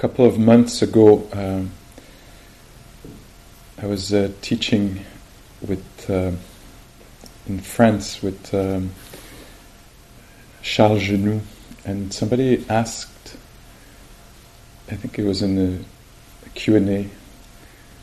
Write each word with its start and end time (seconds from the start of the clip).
a 0.00 0.08
couple 0.08 0.24
of 0.24 0.38
months 0.38 0.80
ago, 0.80 1.28
um, 1.34 1.70
I 3.82 3.84
was 3.84 4.14
uh, 4.14 4.32
teaching 4.40 5.04
with 5.60 6.08
uh, 6.08 6.32
in 7.46 7.60
France 7.60 8.22
with 8.22 8.54
um, 8.54 8.92
Charles 10.62 11.02
Genoud, 11.02 11.42
and 11.84 12.14
somebody 12.14 12.64
asked. 12.70 13.36
I 14.90 14.94
think 14.96 15.18
it 15.18 15.26
was 15.26 15.42
in 15.42 15.56
the 15.56 15.84
Q 16.54 16.76
and 16.76 16.88
A, 16.88 17.06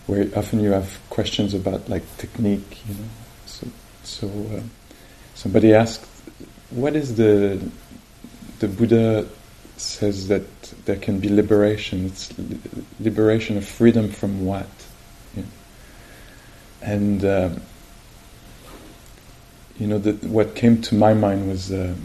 where 0.05 0.29
often 0.37 0.59
you 0.59 0.73
have 0.73 0.99
questions 1.09 1.55
about 1.55 1.89
like 1.89 2.03
technique, 2.17 2.77
you 2.87 2.93
know. 2.93 3.09
So, 3.47 3.67
so 4.03 4.27
uh, 4.27 4.61
somebody 5.33 5.73
asked, 5.73 6.05
"What 6.69 6.95
is 6.95 7.15
the 7.15 7.59
the 8.59 8.67
Buddha 8.67 9.27
says 9.77 10.27
that 10.27 10.43
there 10.85 10.95
can 10.95 11.19
be 11.19 11.29
liberation. 11.29 12.05
It's 12.05 12.33
liberation 12.99 13.57
of 13.57 13.65
freedom 13.65 14.09
from 14.09 14.45
what? 14.45 14.69
And 16.81 17.25
um, 17.25 17.61
you 19.77 19.87
know, 19.87 19.97
the, 19.97 20.13
what 20.27 20.55
came 20.55 20.81
to 20.83 20.95
my 20.95 21.13
mind 21.13 21.47
was 21.47 21.71
uh, 21.71 21.95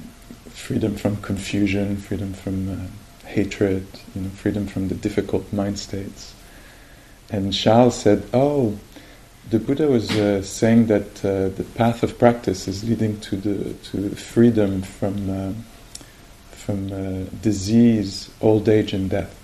freedom 0.50 0.96
from 0.96 1.16
confusion, 1.18 1.96
freedom 1.96 2.32
from 2.32 2.68
uh, 2.70 3.26
hatred, 3.26 3.86
you 4.14 4.22
know, 4.22 4.28
freedom 4.30 4.66
from 4.66 4.88
the 4.88 4.94
difficult 4.94 5.52
mind 5.52 5.78
states. 5.78 6.34
And 7.30 7.52
Charles 7.52 8.00
said, 8.00 8.24
"Oh." 8.32 8.78
The 9.50 9.58
Buddha 9.58 9.88
was 9.88 10.08
uh, 10.12 10.40
saying 10.42 10.86
that 10.86 11.22
uh, 11.24 11.48
the 11.48 11.66
path 11.74 12.02
of 12.02 12.16
practice 12.18 12.68
is 12.68 12.84
leading 12.84 13.20
to 13.20 13.36
the 13.36 13.74
to 13.90 14.10
freedom 14.14 14.82
from 14.82 15.28
uh, 15.28 15.52
from 16.62 16.92
uh, 16.92 17.28
disease, 17.42 18.30
old 18.40 18.68
age, 18.68 18.92
and 18.92 19.10
death. 19.10 19.38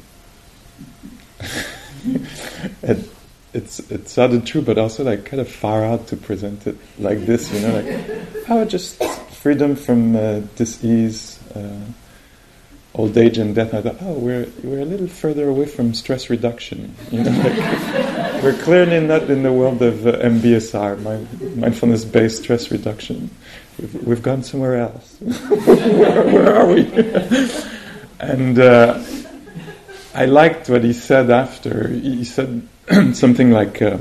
it, 2.82 3.10
it's 3.52 3.80
it 3.90 4.08
sounded 4.08 4.46
true, 4.46 4.62
but 4.62 4.78
also 4.78 5.04
like 5.04 5.24
kind 5.24 5.40
of 5.40 5.48
far 5.48 5.84
out 5.84 6.06
to 6.08 6.16
present 6.16 6.66
it 6.66 6.76
like 6.98 7.26
this, 7.26 7.52
you 7.52 7.60
know, 7.60 7.80
like 7.80 8.46
oh, 8.48 8.64
just 8.64 9.02
freedom 9.32 9.74
from 9.74 10.14
uh, 10.14 10.40
disease, 10.56 11.38
uh, 11.54 11.80
old 12.94 13.16
age, 13.16 13.38
and 13.38 13.54
death. 13.54 13.74
I 13.74 13.82
thought, 13.82 13.96
oh, 14.00 14.12
we're 14.12 14.46
we're 14.62 14.80
a 14.80 14.84
little 14.84 15.08
further 15.08 15.48
away 15.48 15.66
from 15.66 15.94
stress 15.94 16.30
reduction, 16.30 16.94
you 17.10 17.24
know. 17.24 17.30
Like, 17.30 18.42
we're 18.42 18.58
clearly 18.62 19.00
not 19.00 19.30
in 19.30 19.42
the 19.42 19.52
world 19.52 19.82
of 19.82 20.06
uh, 20.06 20.12
MBSR, 20.18 21.56
mindfulness-based 21.56 22.42
stress 22.42 22.70
reduction. 22.70 23.30
We've, 23.78 23.94
we've 24.06 24.22
gone 24.22 24.42
somewhere 24.42 24.78
else. 24.78 25.16
where, 25.20 26.24
where, 26.24 26.56
are 26.56 26.66
we? 26.66 26.82
and 28.18 28.58
uh, 28.58 29.02
I 30.14 30.24
liked 30.24 30.68
what 30.68 30.82
he 30.82 30.92
said 30.92 31.30
after. 31.30 31.88
He 31.88 32.24
said 32.24 32.66
something 33.12 33.50
like, 33.50 33.80
uh, 33.80 33.98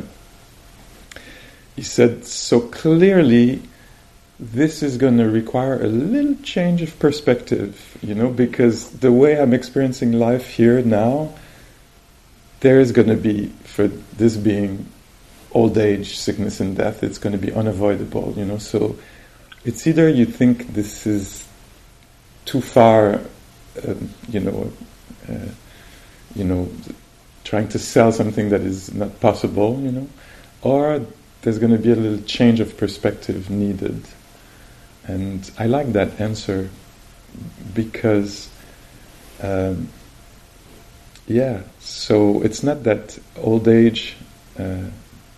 he 1.75 1.83
said, 1.83 2.25
so 2.25 2.59
clearly 2.59 3.61
this 4.39 4.83
is 4.83 4.98
going 4.98 5.17
to 5.17 5.30
require 5.30 5.81
a 5.81 5.88
little 5.88 6.36
change 6.44 6.81
of 6.81 6.98
perspective, 7.00 7.98
you 8.02 8.16
know, 8.16 8.30
because 8.30 8.89
the 8.89 9.11
way 9.11 9.39
I'm 9.39 9.54
experiencing 9.54 10.14
life 10.14 10.49
here 10.49 10.82
now, 10.82 11.33
there 12.60 12.80
is 12.80 12.92
going 12.92 13.10
to 13.10 13.16
be, 13.16 13.48
for 13.64 13.87
this 13.87 14.37
being 14.37 14.87
old 15.52 15.77
age, 15.77 16.17
sickness, 16.17 16.60
and 16.60 16.76
death, 16.76 17.04
it's 17.04 17.17
going 17.17 17.33
to 17.33 17.43
be 17.43 17.52
unavoidable, 17.52 18.33
you 18.37 18.45
know, 18.45 18.58
so 18.58 18.95
it's 19.67 19.86
either 19.86 20.08
you 20.08 20.26
think 20.26 20.73
this 20.73 21.05
is 21.05 21.45
too 22.45 22.61
far, 22.61 23.20
um, 23.86 24.10
you 24.30 24.39
know, 24.39 24.72
uh, 25.30 25.50
you 26.36 26.45
know, 26.45 26.70
trying 27.44 27.67
to 27.67 27.78
sell 27.78 28.14
something 28.14 28.48
that 28.50 28.61
is 28.61 28.94
not 28.94 29.20
possible, 29.20 29.78
you 29.82 29.92
know, 29.92 30.08
or 30.61 31.05
there's 31.42 31.60
going 31.60 31.73
to 31.73 31.78
be 31.78 31.92
a 31.92 31.95
little 31.98 32.26
change 32.26 32.61
of 32.61 32.78
perspective 32.78 33.50
needed. 33.50 34.02
And 35.04 35.52
I 35.60 35.66
like 35.66 35.92
that 35.92 36.22
answer 36.22 36.70
because, 37.73 38.49
um, 39.44 39.89
yeah, 41.28 41.64
so 41.82 42.42
it's 42.42 42.64
not 42.64 42.84
that 42.84 43.20
old 43.36 43.67
age, 43.67 44.16
uh, 44.58 44.86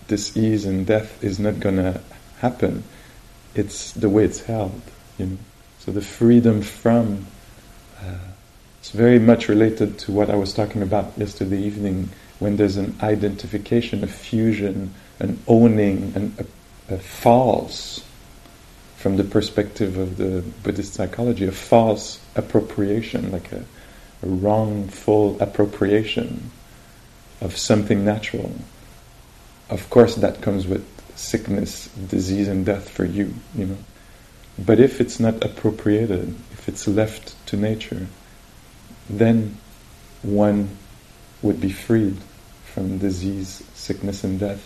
disease, 0.07 0.65
and 0.65 0.85
death 0.85 1.23
is 1.23 1.39
not 1.39 1.59
going 1.59 1.77
to 1.77 1.99
happen 2.41 2.83
it's 3.55 3.91
the 3.93 4.09
way 4.09 4.25
it's 4.25 4.41
held, 4.41 4.81
you 5.17 5.25
know. 5.25 5.37
So 5.79 5.91
the 5.91 6.01
freedom 6.01 6.61
from 6.61 7.25
uh, 8.01 8.17
it's 8.79 8.91
very 8.91 9.19
much 9.19 9.49
related 9.49 9.99
to 9.99 10.11
what 10.11 10.29
I 10.29 10.35
was 10.35 10.53
talking 10.53 10.81
about 10.81 11.17
yesterday 11.17 11.61
evening 11.61 12.09
when 12.39 12.55
there's 12.55 12.77
an 12.77 12.95
identification, 13.01 14.03
a 14.03 14.07
fusion, 14.07 14.93
an 15.19 15.39
owning, 15.47 16.13
an, 16.15 16.35
a, 16.39 16.95
a 16.95 16.97
false 16.97 18.03
from 18.95 19.17
the 19.17 19.23
perspective 19.23 19.97
of 19.97 20.17
the 20.17 20.43
Buddhist 20.63 20.93
psychology, 20.93 21.45
a 21.45 21.51
false 21.51 22.19
appropriation, 22.35 23.31
like 23.31 23.51
a, 23.51 23.63
a 24.23 24.27
wrongful 24.27 25.41
appropriation 25.41 26.51
of 27.41 27.57
something 27.57 28.03
natural. 28.03 28.53
Of 29.69 29.89
course, 29.89 30.15
that 30.15 30.41
comes 30.41 30.67
with 30.67 30.85
sickness, 31.19 31.87
disease, 31.87 32.47
and 32.47 32.65
death 32.65 32.89
for 32.89 33.03
you, 33.03 33.33
you 33.53 33.65
know. 33.65 33.77
But 34.57 34.79
if 34.79 35.01
it's 35.01 35.19
not 35.19 35.43
appropriated, 35.43 36.35
if 36.51 36.67
it's 36.69 36.87
left 36.87 37.35
to 37.47 37.57
nature, 37.57 38.07
then 39.09 39.57
one 40.21 40.77
would 41.41 41.59
be 41.59 41.71
freed 41.71 42.17
from 42.65 42.97
disease, 42.97 43.63
sickness, 43.73 44.23
and 44.23 44.39
death. 44.39 44.63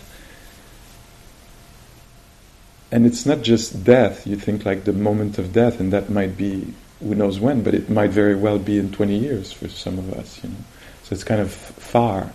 And 2.90 3.04
it's 3.04 3.26
not 3.26 3.42
just 3.42 3.82
death, 3.82 4.26
you 4.26 4.36
think 4.36 4.64
like 4.64 4.84
the 4.84 4.92
moment 4.92 5.38
of 5.38 5.52
death, 5.52 5.80
and 5.80 5.92
that 5.92 6.08
might 6.10 6.36
be 6.36 6.72
who 7.00 7.14
knows 7.14 7.40
when, 7.40 7.62
but 7.62 7.74
it 7.74 7.90
might 7.90 8.10
very 8.10 8.36
well 8.36 8.58
be 8.58 8.78
in 8.78 8.92
20 8.92 9.18
years 9.18 9.52
for 9.52 9.68
some 9.68 9.98
of 9.98 10.12
us, 10.12 10.42
you 10.42 10.50
know. 10.50 10.56
So 11.02 11.14
it's 11.14 11.24
kind 11.24 11.40
of 11.40 11.52
far. 11.52 12.32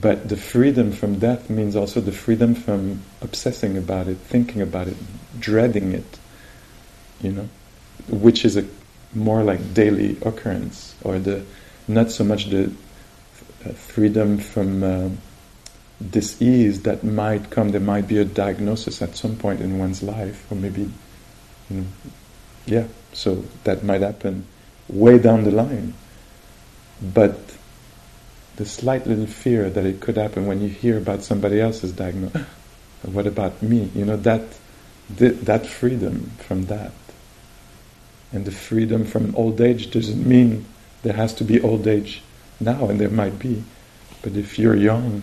But 0.00 0.28
the 0.28 0.36
freedom 0.36 0.92
from 0.92 1.18
death 1.18 1.48
means 1.48 1.74
also 1.74 2.00
the 2.00 2.12
freedom 2.12 2.54
from 2.54 3.02
obsessing 3.22 3.78
about 3.78 4.08
it, 4.08 4.18
thinking 4.18 4.60
about 4.60 4.88
it, 4.88 4.96
dreading 5.38 5.92
it, 5.92 6.18
you 7.22 7.32
know, 7.32 7.48
which 8.08 8.44
is 8.44 8.56
a 8.56 8.64
more 9.14 9.42
like 9.42 9.72
daily 9.72 10.18
occurrence, 10.22 10.94
or 11.02 11.18
the 11.18 11.44
not 11.88 12.10
so 12.10 12.24
much 12.24 12.46
the 12.46 12.64
uh, 13.64 13.72
freedom 13.72 14.38
from 14.38 14.82
uh, 14.82 15.08
disease 16.10 16.82
that 16.82 17.02
might 17.02 17.48
come. 17.48 17.70
There 17.70 17.80
might 17.80 18.06
be 18.06 18.18
a 18.18 18.24
diagnosis 18.24 19.00
at 19.00 19.16
some 19.16 19.36
point 19.36 19.60
in 19.60 19.78
one's 19.78 20.02
life, 20.02 20.50
or 20.50 20.56
maybe, 20.56 20.90
you 21.70 21.80
know, 21.80 21.86
yeah. 22.66 22.86
So 23.12 23.44
that 23.64 23.82
might 23.82 24.02
happen 24.02 24.46
way 24.88 25.18
down 25.18 25.44
the 25.44 25.52
line, 25.52 25.94
but 27.00 27.55
the 28.56 28.66
slight 28.66 29.06
little 29.06 29.26
fear 29.26 29.68
that 29.70 29.84
it 29.84 30.00
could 30.00 30.16
happen 30.16 30.46
when 30.46 30.60
you 30.60 30.68
hear 30.68 30.96
about 30.96 31.22
somebody 31.22 31.60
else's 31.60 31.92
diagnosis. 31.92 32.42
what 33.02 33.26
about 33.26 33.62
me? 33.62 33.90
You 33.94 34.04
know 34.04 34.16
that 34.16 34.42
that 35.08 35.66
freedom 35.66 36.32
from 36.38 36.64
that, 36.66 36.92
and 38.32 38.44
the 38.44 38.50
freedom 38.50 39.04
from 39.04 39.36
old 39.36 39.60
age 39.60 39.90
doesn't 39.92 40.26
mean 40.26 40.64
there 41.02 41.12
has 41.12 41.32
to 41.34 41.44
be 41.44 41.60
old 41.60 41.86
age 41.86 42.22
now, 42.58 42.88
and 42.88 42.98
there 42.98 43.10
might 43.10 43.38
be, 43.38 43.62
but 44.22 44.32
if 44.32 44.58
you're 44.58 44.74
young, 44.74 45.22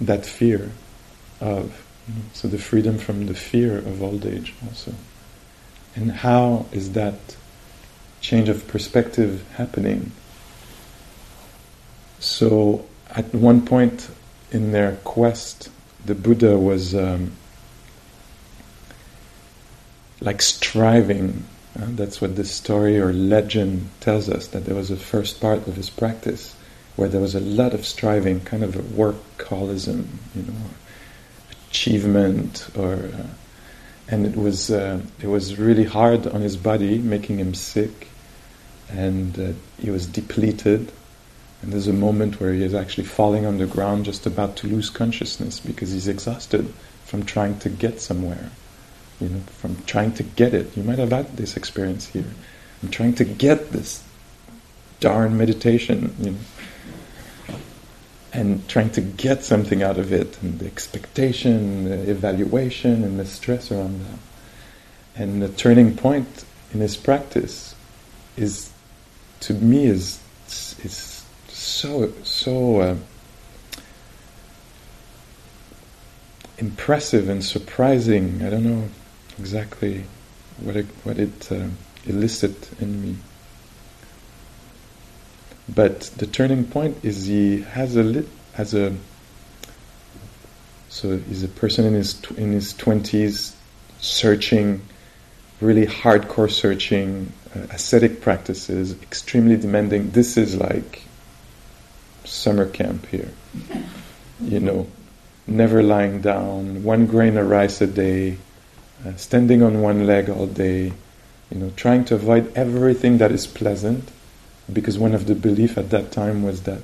that 0.00 0.26
fear 0.26 0.70
of 1.40 1.82
you 2.06 2.14
know, 2.14 2.20
so 2.34 2.48
the 2.48 2.58
freedom 2.58 2.98
from 2.98 3.26
the 3.26 3.34
fear 3.34 3.78
of 3.78 4.02
old 4.02 4.26
age 4.26 4.52
also, 4.66 4.92
and 5.94 6.10
how 6.10 6.66
is 6.72 6.92
that 6.92 7.36
change 8.20 8.48
of 8.50 8.68
perspective 8.68 9.44
happening? 9.54 10.12
So, 12.18 12.84
at 13.10 13.34
one 13.34 13.64
point 13.64 14.08
in 14.50 14.72
their 14.72 14.96
quest, 15.04 15.70
the 16.04 16.14
Buddha 16.14 16.58
was 16.58 16.94
um, 16.94 17.32
like 20.20 20.42
striving. 20.42 21.44
Uh, 21.78 21.86
that's 21.90 22.20
what 22.20 22.36
this 22.36 22.50
story 22.50 22.98
or 22.98 23.12
legend 23.12 23.88
tells 24.00 24.28
us 24.28 24.48
that 24.48 24.64
there 24.64 24.74
was 24.74 24.90
a 24.90 24.96
first 24.96 25.40
part 25.40 25.66
of 25.66 25.76
his 25.76 25.90
practice 25.90 26.56
where 26.96 27.08
there 27.08 27.20
was 27.20 27.34
a 27.34 27.40
lot 27.40 27.74
of 27.74 27.84
striving, 27.84 28.40
kind 28.40 28.64
of 28.64 28.74
a 28.76 28.80
workaholism, 28.80 30.06
you 30.34 30.42
know, 30.42 30.54
achievement, 31.68 32.68
or 32.74 32.94
uh, 32.94 33.26
and 34.08 34.24
it 34.24 34.36
was 34.36 34.70
uh, 34.70 35.00
it 35.20 35.26
was 35.26 35.58
really 35.58 35.84
hard 35.84 36.26
on 36.26 36.40
his 36.40 36.56
body, 36.56 36.98
making 36.98 37.38
him 37.38 37.52
sick, 37.54 38.08
and 38.88 39.38
uh, 39.38 39.52
he 39.78 39.90
was 39.90 40.06
depleted 40.06 40.90
and 41.62 41.72
there's 41.72 41.88
a 41.88 41.92
moment 41.92 42.40
where 42.40 42.52
he 42.52 42.62
is 42.62 42.74
actually 42.74 43.04
falling 43.04 43.46
on 43.46 43.58
the 43.58 43.66
ground, 43.66 44.04
just 44.04 44.26
about 44.26 44.56
to 44.56 44.66
lose 44.66 44.90
consciousness 44.90 45.60
because 45.60 45.92
he's 45.92 46.08
exhausted 46.08 46.72
from 47.04 47.24
trying 47.24 47.58
to 47.60 47.68
get 47.68 48.00
somewhere. 48.00 48.50
You 49.20 49.30
know, 49.30 49.40
from 49.58 49.76
trying 49.86 50.12
to 50.14 50.22
get 50.22 50.52
it. 50.52 50.76
You 50.76 50.82
might 50.82 50.98
have 50.98 51.12
had 51.12 51.36
this 51.38 51.56
experience 51.56 52.08
here. 52.08 52.26
I'm 52.82 52.90
trying 52.90 53.14
to 53.14 53.24
get 53.24 53.70
this 53.70 54.04
darn 55.00 55.38
meditation, 55.38 56.14
you 56.20 56.30
know 56.32 56.38
and 58.36 58.68
trying 58.68 58.90
to 58.90 59.00
get 59.00 59.42
something 59.42 59.82
out 59.82 59.96
of 59.96 60.12
it, 60.12 60.40
and 60.42 60.58
the 60.58 60.66
expectation, 60.66 61.84
the 61.84 62.10
evaluation, 62.10 63.02
and 63.02 63.18
the 63.18 63.24
stress 63.24 63.72
around 63.72 63.98
that. 64.02 64.18
And 65.16 65.40
the 65.40 65.48
turning 65.48 65.96
point 65.96 66.44
in 66.74 66.80
his 66.80 66.98
practice 66.98 67.74
is, 68.36 68.70
to 69.40 69.54
me, 69.54 69.86
is 69.86 70.20
is 70.46 71.15
so 71.66 72.12
so 72.22 72.80
uh, 72.80 72.96
impressive 76.58 77.28
and 77.28 77.44
surprising. 77.44 78.42
I 78.42 78.50
don't 78.50 78.64
know 78.64 78.88
exactly 79.38 80.04
what 80.60 80.76
it, 80.76 80.86
what 81.04 81.18
it 81.18 81.52
uh, 81.52 81.68
elicit 82.06 82.70
in 82.80 83.02
me. 83.02 83.16
But 85.68 86.02
the 86.16 86.26
turning 86.26 86.64
point 86.64 86.96
is 87.02 87.26
he 87.26 87.62
has 87.62 87.96
a 87.96 88.02
lit, 88.02 88.28
has 88.54 88.72
a 88.72 88.94
so 90.88 91.18
he's 91.18 91.42
a 91.42 91.48
person 91.48 91.84
in 91.84 91.94
his 91.94 92.14
tw- 92.14 92.38
in 92.38 92.52
his 92.52 92.72
twenties 92.72 93.54
searching, 93.98 94.80
really 95.60 95.86
hardcore 95.86 96.50
searching, 96.50 97.32
uh, 97.54 97.66
ascetic 97.70 98.20
practices, 98.20 98.94
extremely 99.02 99.56
demanding. 99.56 100.10
This 100.12 100.36
is 100.36 100.56
like 100.56 101.02
summer 102.26 102.66
camp 102.66 103.06
here, 103.06 103.30
you 104.40 104.60
know, 104.60 104.86
never 105.46 105.82
lying 105.82 106.20
down, 106.20 106.82
one 106.82 107.06
grain 107.06 107.36
of 107.36 107.48
rice 107.48 107.80
a 107.80 107.86
day, 107.86 108.38
uh, 109.06 109.14
standing 109.16 109.62
on 109.62 109.80
one 109.80 110.06
leg 110.06 110.28
all 110.28 110.46
day, 110.46 110.92
you 111.50 111.58
know, 111.58 111.72
trying 111.76 112.04
to 112.04 112.14
avoid 112.14 112.52
everything 112.56 113.18
that 113.18 113.30
is 113.30 113.46
pleasant 113.46 114.10
because 114.72 114.98
one 114.98 115.14
of 115.14 115.26
the 115.26 115.34
belief 115.34 115.78
at 115.78 115.90
that 115.90 116.10
time 116.10 116.42
was 116.42 116.62
that 116.62 116.82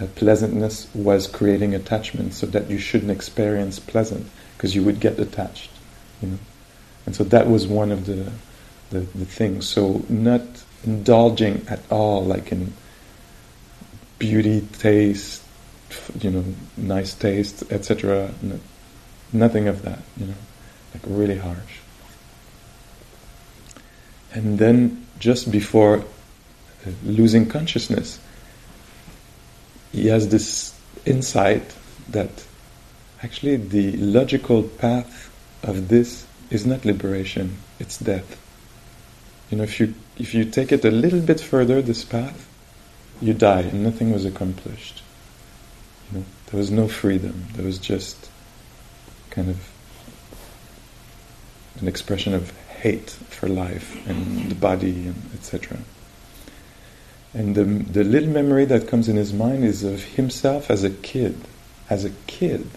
uh, 0.00 0.06
pleasantness 0.14 0.86
was 0.94 1.26
creating 1.26 1.74
attachment, 1.74 2.32
so 2.32 2.46
that 2.46 2.70
you 2.70 2.78
shouldn't 2.78 3.10
experience 3.10 3.80
pleasant 3.80 4.26
because 4.56 4.74
you 4.74 4.84
would 4.84 5.00
get 5.00 5.18
attached, 5.18 5.70
you 6.22 6.28
know. 6.28 6.38
And 7.04 7.16
so 7.16 7.24
that 7.24 7.48
was 7.48 7.66
one 7.66 7.90
of 7.90 8.06
the, 8.06 8.30
the, 8.90 9.00
the 9.00 9.24
things. 9.24 9.66
So 9.66 10.04
not 10.08 10.42
indulging 10.84 11.66
at 11.68 11.80
all, 11.90 12.24
like 12.24 12.52
in 12.52 12.72
beauty, 14.18 14.66
taste, 14.78 15.42
you 16.20 16.30
know, 16.30 16.44
nice 16.76 17.14
taste, 17.14 17.64
etc. 17.70 18.32
No, 18.42 18.58
nothing 19.32 19.68
of 19.68 19.82
that, 19.82 20.00
you 20.16 20.26
know, 20.26 20.34
like 20.94 21.02
really 21.06 21.38
harsh. 21.38 21.78
And 24.32 24.58
then 24.58 25.06
just 25.18 25.50
before 25.50 25.98
uh, 25.98 26.90
losing 27.04 27.48
consciousness, 27.48 28.20
he 29.92 30.08
has 30.08 30.28
this 30.28 30.78
insight 31.06 31.74
that 32.10 32.30
actually 33.22 33.56
the 33.56 33.96
logical 33.96 34.62
path 34.62 35.30
of 35.62 35.88
this 35.88 36.26
is 36.50 36.66
not 36.66 36.84
liberation, 36.84 37.58
it's 37.78 37.98
death. 37.98 38.38
You 39.50 39.58
know, 39.58 39.64
if 39.64 39.80
you 39.80 39.94
if 40.18 40.34
you 40.34 40.44
take 40.44 40.72
it 40.72 40.84
a 40.84 40.90
little 40.90 41.20
bit 41.20 41.40
further, 41.40 41.80
this 41.80 42.04
path, 42.04 42.47
you 43.20 43.34
die 43.34 43.60
and 43.60 43.82
nothing 43.82 44.12
was 44.12 44.24
accomplished. 44.24 45.02
You 46.10 46.18
know, 46.18 46.24
there 46.50 46.58
was 46.58 46.70
no 46.70 46.88
freedom. 46.88 47.44
There 47.54 47.64
was 47.64 47.78
just 47.78 48.30
kind 49.30 49.50
of 49.50 49.70
an 51.80 51.88
expression 51.88 52.34
of 52.34 52.50
hate 52.68 53.10
for 53.10 53.48
life 53.48 54.06
and 54.08 54.50
the 54.50 54.54
body 54.54 55.06
and 55.06 55.30
etc. 55.34 55.78
And 57.34 57.54
the, 57.54 57.64
the 57.64 58.04
little 58.04 58.30
memory 58.30 58.64
that 58.64 58.88
comes 58.88 59.08
in 59.08 59.16
his 59.16 59.32
mind 59.32 59.64
is 59.64 59.84
of 59.84 60.02
himself 60.02 60.70
as 60.70 60.82
a 60.84 60.90
kid. 60.90 61.36
As 61.90 62.04
a 62.04 62.10
kid. 62.26 62.68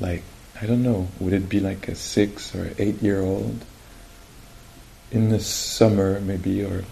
Like, 0.00 0.22
I 0.60 0.66
don't 0.66 0.82
know, 0.82 1.08
would 1.20 1.32
it 1.32 1.48
be 1.48 1.60
like 1.60 1.88
a 1.88 1.94
six 1.94 2.54
or 2.54 2.72
eight 2.78 3.02
year 3.02 3.20
old? 3.20 3.64
In 5.10 5.30
the 5.30 5.40
summer, 5.40 6.20
maybe, 6.20 6.64
or 6.64 6.84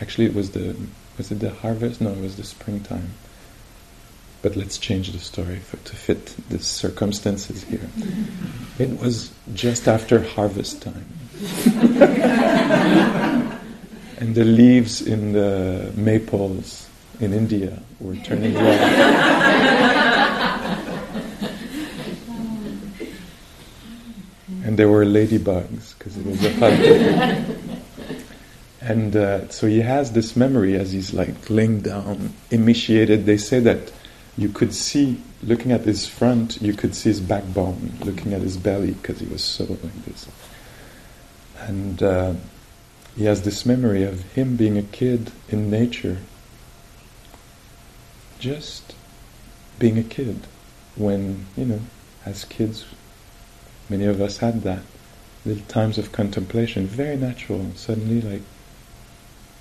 actually, 0.00 0.26
it 0.26 0.34
was 0.34 0.52
the 0.52 0.76
was 1.18 1.32
it 1.32 1.40
the 1.40 1.50
harvest? 1.50 2.00
No, 2.00 2.12
it 2.12 2.20
was 2.20 2.36
the 2.36 2.44
springtime. 2.44 3.10
But 4.40 4.54
let's 4.54 4.78
change 4.78 5.10
the 5.10 5.18
story 5.18 5.58
for, 5.58 5.78
to 5.78 5.96
fit 5.96 6.26
the 6.48 6.60
circumstances 6.60 7.64
here. 7.64 7.90
It 8.78 9.00
was 9.00 9.32
just 9.54 9.88
after 9.88 10.22
harvest 10.22 10.82
time. 10.82 11.04
and 14.18 14.36
the 14.36 14.44
leaves 14.44 15.02
in 15.02 15.32
the 15.32 15.92
maples 15.96 16.88
in 17.18 17.32
India 17.32 17.82
were 17.98 18.14
turning 18.14 18.54
red. 18.54 18.80
and 24.64 24.78
there 24.78 24.88
were 24.88 25.04
ladybugs 25.04 25.98
because 25.98 26.16
it 26.16 26.24
was 26.24 26.44
a 26.44 26.52
hot 26.54 26.70
And 28.88 29.14
uh, 29.14 29.46
so 29.50 29.66
he 29.66 29.80
has 29.80 30.12
this 30.12 30.34
memory 30.34 30.74
as 30.74 30.92
he's 30.92 31.12
like 31.12 31.50
laying 31.50 31.82
down, 31.82 32.32
emaciated. 32.50 33.26
They 33.26 33.36
say 33.36 33.60
that 33.60 33.92
you 34.38 34.48
could 34.48 34.72
see, 34.72 35.20
looking 35.42 35.72
at 35.72 35.82
his 35.82 36.06
front, 36.06 36.62
you 36.62 36.72
could 36.72 36.94
see 36.94 37.10
his 37.10 37.20
backbone, 37.20 37.92
looking 38.00 38.32
at 38.32 38.40
his 38.40 38.56
belly 38.56 38.92
because 38.92 39.20
he 39.20 39.26
was 39.26 39.44
so 39.44 39.64
like 39.64 40.04
this. 40.06 40.26
And 41.58 42.02
uh, 42.02 42.32
he 43.14 43.26
has 43.26 43.42
this 43.42 43.66
memory 43.66 44.04
of 44.04 44.22
him 44.32 44.56
being 44.56 44.78
a 44.78 44.82
kid 44.82 45.32
in 45.50 45.70
nature, 45.70 46.16
just 48.38 48.94
being 49.78 49.98
a 49.98 50.02
kid 50.02 50.46
when, 50.96 51.44
you 51.58 51.66
know, 51.66 51.80
as 52.24 52.46
kids, 52.46 52.86
many 53.90 54.06
of 54.06 54.22
us 54.22 54.38
had 54.38 54.62
that. 54.62 54.80
Little 55.44 55.66
times 55.66 55.98
of 55.98 56.10
contemplation, 56.10 56.86
very 56.86 57.18
natural, 57.18 57.70
suddenly 57.74 58.22
like 58.22 58.42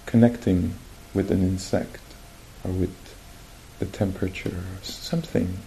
connecting 0.08 0.74
with 1.14 1.30
an 1.30 1.44
insect 1.44 2.02
or 2.64 2.72
with 2.72 2.96
the 3.78 3.86
temperature 3.86 4.50
or 4.50 4.84
something, 4.84 5.60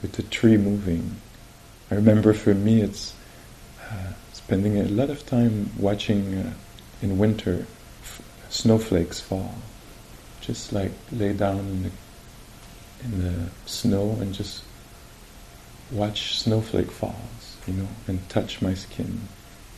with 0.00 0.12
the 0.12 0.22
tree 0.22 0.56
moving. 0.56 1.16
I 1.90 1.96
remember 1.96 2.32
for 2.32 2.54
me 2.54 2.80
it's 2.80 3.14
uh, 3.90 4.14
spending 4.32 4.78
a 4.78 4.84
lot 4.84 5.10
of 5.10 5.26
time 5.26 5.70
watching 5.78 6.34
uh, 6.34 6.52
in 7.02 7.18
winter, 7.18 7.66
f- 8.02 8.22
snowflakes 8.48 9.20
fall. 9.20 9.54
Just 10.40 10.72
like 10.72 10.92
lay 11.12 11.34
down 11.34 11.58
in 11.58 11.82
the, 11.82 11.90
in 13.04 13.22
the 13.22 13.50
snow 13.66 14.16
and 14.20 14.32
just 14.32 14.62
watch 15.90 16.38
snowflake 16.38 16.90
falls, 16.90 17.56
you 17.66 17.74
know, 17.74 17.88
and 18.06 18.26
touch 18.28 18.62
my 18.62 18.74
skin, 18.74 19.20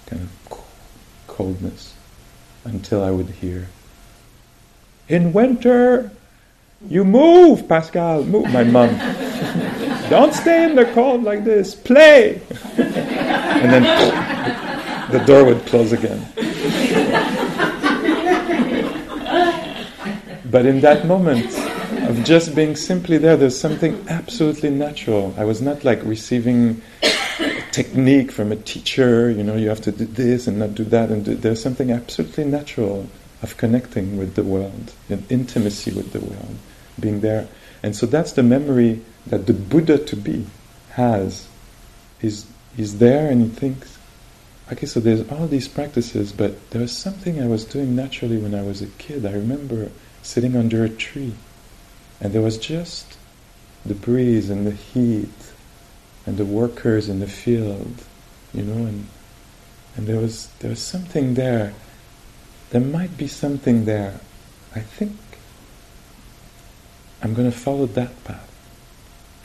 kind 0.06 0.22
of 0.22 0.58
coldness, 1.26 1.94
until 2.64 3.02
I 3.02 3.10
would 3.10 3.30
hear, 3.30 3.68
"In 5.08 5.32
winter, 5.32 6.10
you 6.88 7.04
move, 7.04 7.68
Pascal, 7.68 8.24
move." 8.24 8.52
My 8.52 8.64
mom, 8.64 8.90
don't 10.10 10.34
stay 10.34 10.64
in 10.64 10.74
the 10.74 10.86
cold 10.94 11.22
like 11.22 11.44
this. 11.44 11.74
Play, 11.74 12.40
and 12.76 13.72
then 13.72 13.84
the 15.10 15.18
door 15.26 15.44
would 15.44 15.64
close 15.66 15.92
again. 15.92 16.26
But 20.50 20.66
in 20.66 20.80
that 20.82 21.04
moment 21.06 21.52
of 22.08 22.24
just 22.24 22.54
being 22.54 22.76
simply 22.76 23.18
there, 23.18 23.36
there's 23.36 23.58
something 23.58 24.04
absolutely 24.08 24.70
natural. 24.70 25.34
I 25.36 25.44
was 25.44 25.60
not 25.60 25.82
like 25.82 26.00
receiving 26.04 26.80
technique 27.72 28.30
from 28.30 28.52
a 28.52 28.56
teacher, 28.56 29.30
you 29.30 29.42
know, 29.42 29.56
you 29.56 29.68
have 29.68 29.80
to 29.80 29.90
do 29.90 30.04
this 30.04 30.46
and 30.46 30.60
not 30.60 30.76
do 30.76 30.84
that. 30.84 31.10
And 31.10 31.24
do, 31.24 31.34
there's 31.34 31.60
something 31.60 31.90
absolutely 31.90 32.44
natural 32.44 33.08
of 33.44 33.58
connecting 33.58 34.16
with 34.16 34.34
the 34.36 34.42
world, 34.42 34.92
in 35.10 35.22
intimacy 35.28 35.92
with 35.92 36.12
the 36.12 36.20
world, 36.20 36.56
being 36.98 37.20
there. 37.20 37.46
And 37.82 37.94
so 37.94 38.06
that's 38.06 38.32
the 38.32 38.42
memory 38.42 39.02
that 39.26 39.46
the 39.46 39.52
Buddha 39.52 39.98
to 39.98 40.16
be 40.16 40.46
has. 40.92 41.46
He's, 42.20 42.46
he's 42.74 42.98
there 42.98 43.30
and 43.30 43.42
he 43.42 43.48
thinks, 43.48 43.98
okay, 44.72 44.86
so 44.86 44.98
there's 44.98 45.30
all 45.30 45.46
these 45.46 45.68
practices, 45.68 46.32
but 46.32 46.70
there 46.70 46.80
was 46.80 46.92
something 46.92 47.38
I 47.38 47.46
was 47.46 47.66
doing 47.66 47.94
naturally 47.94 48.38
when 48.38 48.54
I 48.54 48.62
was 48.62 48.80
a 48.80 48.86
kid. 48.86 49.26
I 49.26 49.32
remember 49.32 49.90
sitting 50.22 50.56
under 50.56 50.82
a 50.82 50.88
tree. 50.88 51.34
And 52.22 52.32
there 52.32 52.40
was 52.40 52.56
just 52.56 53.18
the 53.84 53.94
breeze 53.94 54.48
and 54.48 54.66
the 54.66 54.70
heat 54.72 55.52
and 56.24 56.38
the 56.38 56.46
workers 56.46 57.10
in 57.10 57.20
the 57.20 57.26
field, 57.26 58.04
you 58.54 58.62
know, 58.62 58.86
and 58.86 59.06
and 59.96 60.06
there 60.06 60.18
was 60.18 60.48
there 60.60 60.70
was 60.70 60.80
something 60.80 61.34
there. 61.34 61.74
There 62.74 62.82
might 62.82 63.16
be 63.16 63.28
something 63.28 63.84
there. 63.84 64.18
I 64.74 64.80
think 64.80 65.16
I'm 67.22 67.32
going 67.32 67.48
to 67.48 67.56
follow 67.56 67.86
that 67.86 68.24
path. 68.24 68.50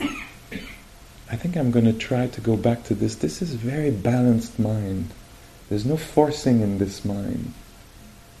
I 1.30 1.36
think 1.36 1.56
I'm 1.56 1.70
going 1.70 1.84
to 1.84 1.92
try 1.92 2.26
to 2.26 2.40
go 2.40 2.56
back 2.56 2.82
to 2.86 2.94
this. 2.96 3.14
This 3.14 3.40
is 3.40 3.54
very 3.54 3.92
balanced 3.92 4.58
mind. 4.58 5.10
There's 5.68 5.86
no 5.86 5.96
forcing 5.96 6.60
in 6.60 6.78
this 6.78 7.04
mind. 7.04 7.54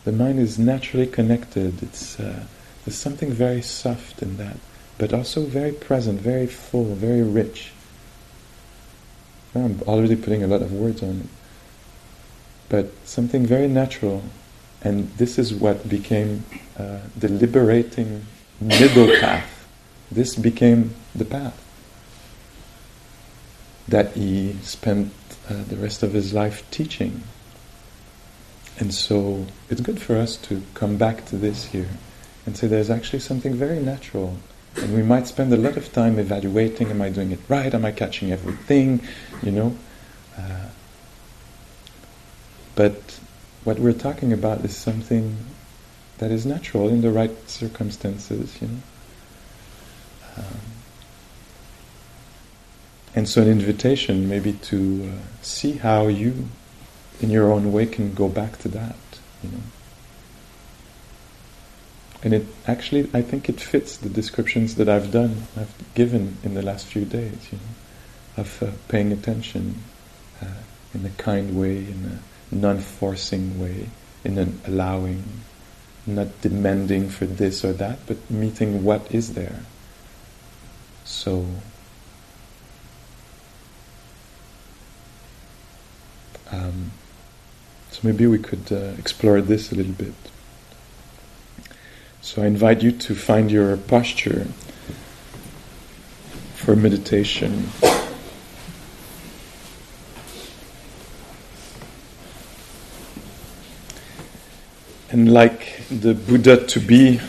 The 0.02 0.10
mind 0.10 0.40
is 0.40 0.58
naturally 0.58 1.06
connected. 1.06 1.84
It's 1.84 2.18
uh, 2.18 2.46
there's 2.84 2.98
something 2.98 3.30
very 3.30 3.62
soft 3.62 4.22
in 4.22 4.38
that, 4.38 4.56
but 4.98 5.14
also 5.14 5.44
very 5.44 5.70
present, 5.70 6.20
very 6.20 6.48
full, 6.48 6.96
very 6.96 7.22
rich. 7.22 7.70
I'm 9.54 9.80
already 9.82 10.16
putting 10.16 10.42
a 10.42 10.48
lot 10.48 10.62
of 10.62 10.72
words 10.72 11.00
on 11.00 11.20
it, 11.20 11.28
but 12.68 12.90
something 13.06 13.46
very 13.46 13.68
natural, 13.68 14.24
and 14.82 15.10
this 15.16 15.38
is 15.38 15.54
what 15.54 15.88
became 15.88 16.44
uh, 16.78 16.98
the 17.16 17.28
liberating 17.28 18.24
middle 18.60 19.08
path. 19.20 19.66
This 20.10 20.34
became 20.34 20.94
the 21.14 21.24
path 21.24 21.56
that 23.88 24.12
he 24.12 24.56
spent 24.62 25.12
uh, 25.48 25.62
the 25.68 25.76
rest 25.76 26.02
of 26.02 26.12
his 26.12 26.32
life 26.32 26.68
teaching. 26.70 27.22
And 28.78 28.94
so 28.94 29.46
it's 29.68 29.80
good 29.80 30.00
for 30.00 30.16
us 30.16 30.36
to 30.48 30.62
come 30.74 30.96
back 30.96 31.26
to 31.26 31.36
this 31.36 31.66
here 31.66 31.88
and 32.46 32.56
say 32.56 32.66
there's 32.66 32.90
actually 32.90 33.18
something 33.18 33.54
very 33.54 33.80
natural. 33.80 34.36
And 34.76 34.94
we 34.94 35.02
might 35.02 35.26
spend 35.26 35.52
a 35.52 35.56
lot 35.56 35.76
of 35.76 35.92
time 35.92 36.18
evaluating 36.18 36.90
am 36.90 37.02
I 37.02 37.10
doing 37.10 37.32
it 37.32 37.40
right? 37.48 37.74
Am 37.74 37.84
I 37.84 37.92
catching 37.92 38.32
everything? 38.32 39.02
You 39.42 39.50
know? 39.50 39.76
Uh, 40.38 40.68
but 42.76 43.18
what 43.64 43.78
we're 43.78 43.92
talking 43.92 44.32
about 44.32 44.64
is 44.64 44.76
something 44.76 45.36
that 46.18 46.30
is 46.30 46.46
natural 46.46 46.88
in 46.88 47.00
the 47.00 47.10
right 47.10 47.48
circumstances, 47.48 48.60
you 48.60 48.68
know? 48.68 48.82
Um, 50.36 50.60
and 53.14 53.28
so, 53.28 53.42
an 53.42 53.48
invitation 53.48 54.28
maybe 54.28 54.52
to 54.52 55.12
uh, 55.12 55.42
see 55.42 55.72
how 55.72 56.06
you, 56.06 56.48
in 57.20 57.30
your 57.30 57.50
own 57.50 57.72
way, 57.72 57.86
can 57.86 58.14
go 58.14 58.28
back 58.28 58.58
to 58.58 58.68
that, 58.68 58.96
you 59.42 59.50
know. 59.50 59.62
And 62.22 62.34
it 62.34 62.46
actually, 62.66 63.10
I 63.12 63.22
think 63.22 63.48
it 63.48 63.60
fits 63.60 63.96
the 63.96 64.08
descriptions 64.08 64.76
that 64.76 64.88
I've 64.88 65.10
done, 65.10 65.48
I've 65.56 65.74
given 65.94 66.36
in 66.44 66.54
the 66.54 66.62
last 66.62 66.86
few 66.86 67.04
days, 67.04 67.48
you 67.50 67.58
know, 67.58 68.42
of 68.42 68.62
uh, 68.62 68.70
paying 68.88 69.10
attention 69.10 69.82
uh, 70.40 70.46
in 70.94 71.04
a 71.04 71.10
kind 71.10 71.58
way, 71.58 71.78
in 71.78 72.20
a 72.20 72.29
non-forcing 72.50 73.60
way, 73.60 73.88
in 74.24 74.38
an 74.38 74.60
allowing, 74.66 75.24
not 76.06 76.28
demanding 76.40 77.08
for 77.08 77.26
this 77.26 77.64
or 77.64 77.72
that, 77.74 77.98
but 78.06 78.30
meeting 78.30 78.84
what 78.84 79.12
is 79.14 79.34
there. 79.34 79.60
So 81.04 81.46
Um, 86.52 86.90
so 87.90 88.00
maybe 88.02 88.26
we 88.26 88.38
could 88.38 88.72
uh, 88.72 88.94
explore 88.98 89.40
this 89.40 89.72
a 89.72 89.74
little 89.74 89.92
bit. 89.92 90.14
So 92.22 92.42
I 92.42 92.46
invite 92.46 92.82
you 92.82 92.92
to 92.92 93.14
find 93.14 93.50
your 93.50 93.76
posture 93.76 94.46
for 96.54 96.76
meditation. 96.76 97.68
And 105.10 105.32
like 105.32 105.82
the 105.90 106.14
Buddha 106.14 106.64
to 106.66 106.80
be 106.80 107.20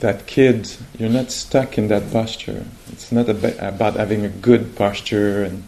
that 0.00 0.26
kid, 0.26 0.68
you're 0.98 1.08
not 1.08 1.30
stuck 1.30 1.78
in 1.78 1.88
that 1.88 2.10
posture. 2.10 2.64
It's 2.90 3.12
not 3.12 3.28
about 3.28 3.94
having 3.94 4.24
a 4.24 4.28
good 4.28 4.74
posture 4.74 5.44
and 5.44 5.66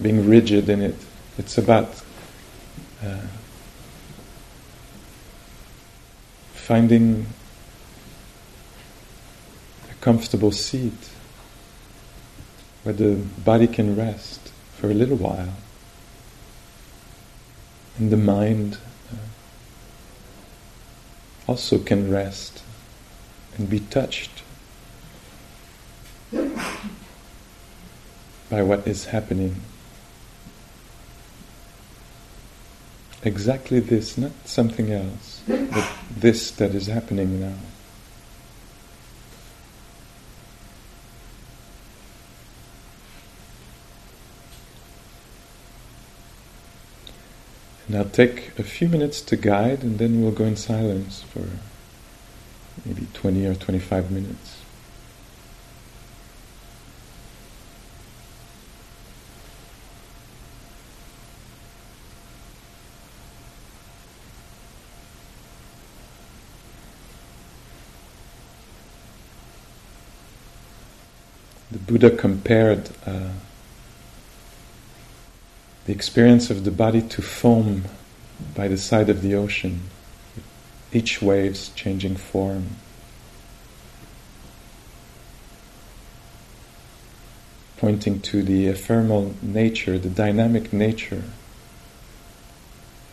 being 0.00 0.28
rigid 0.28 0.68
in 0.68 0.82
it. 0.82 0.96
It's 1.38 1.56
about 1.56 2.02
uh, 3.02 3.22
finding 6.52 7.26
a 9.90 9.94
comfortable 10.02 10.52
seat 10.52 11.08
where 12.82 12.94
the 12.94 13.14
body 13.44 13.66
can 13.66 13.96
rest 13.96 14.52
for 14.76 14.90
a 14.90 14.94
little 14.94 15.16
while 15.16 15.54
and 17.98 18.10
the 18.10 18.16
mind 18.16 18.76
also 21.52 21.78
can 21.78 22.10
rest 22.10 22.62
and 23.58 23.68
be 23.68 23.78
touched 23.78 24.42
by 28.48 28.62
what 28.62 28.86
is 28.88 29.04
happening. 29.04 29.54
exactly 33.24 33.78
this, 33.80 34.18
not 34.18 34.32
something 34.44 34.90
else, 34.92 35.42
but 35.46 35.88
this 36.16 36.50
that 36.52 36.74
is 36.74 36.86
happening 36.86 37.38
now. 37.40 37.58
Now 47.92 48.04
take 48.04 48.58
a 48.58 48.62
few 48.62 48.88
minutes 48.88 49.20
to 49.20 49.36
guide 49.36 49.82
and 49.82 49.98
then 49.98 50.22
we'll 50.22 50.32
go 50.32 50.44
in 50.44 50.56
silence 50.56 51.20
for 51.30 51.46
maybe 52.86 53.06
20 53.12 53.44
or 53.44 53.54
25 53.54 54.10
minutes. 54.10 54.62
The 71.70 71.78
Buddha 71.78 72.08
compared 72.08 72.88
uh, 73.04 73.32
the 75.84 75.92
experience 75.92 76.50
of 76.50 76.64
the 76.64 76.70
body 76.70 77.02
to 77.02 77.22
foam 77.22 77.84
by 78.54 78.68
the 78.68 78.78
side 78.78 79.08
of 79.08 79.22
the 79.22 79.34
ocean, 79.34 79.82
each 80.92 81.20
wave's 81.20 81.70
changing 81.70 82.16
form. 82.16 82.76
Pointing 87.78 88.20
to 88.20 88.42
the 88.44 88.68
ephemeral 88.68 89.34
nature, 89.42 89.98
the 89.98 90.08
dynamic 90.08 90.72
nature 90.72 91.24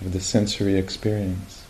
of 0.02 0.14
the 0.14 0.22
sensory 0.22 0.76
experience. 0.76 1.66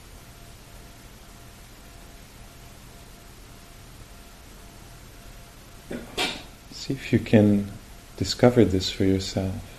See 6.71 6.93
if 6.93 7.13
you 7.13 7.19
can 7.19 7.71
discover 8.17 8.65
this 8.65 8.89
for 8.89 9.05
yourself. 9.05 9.78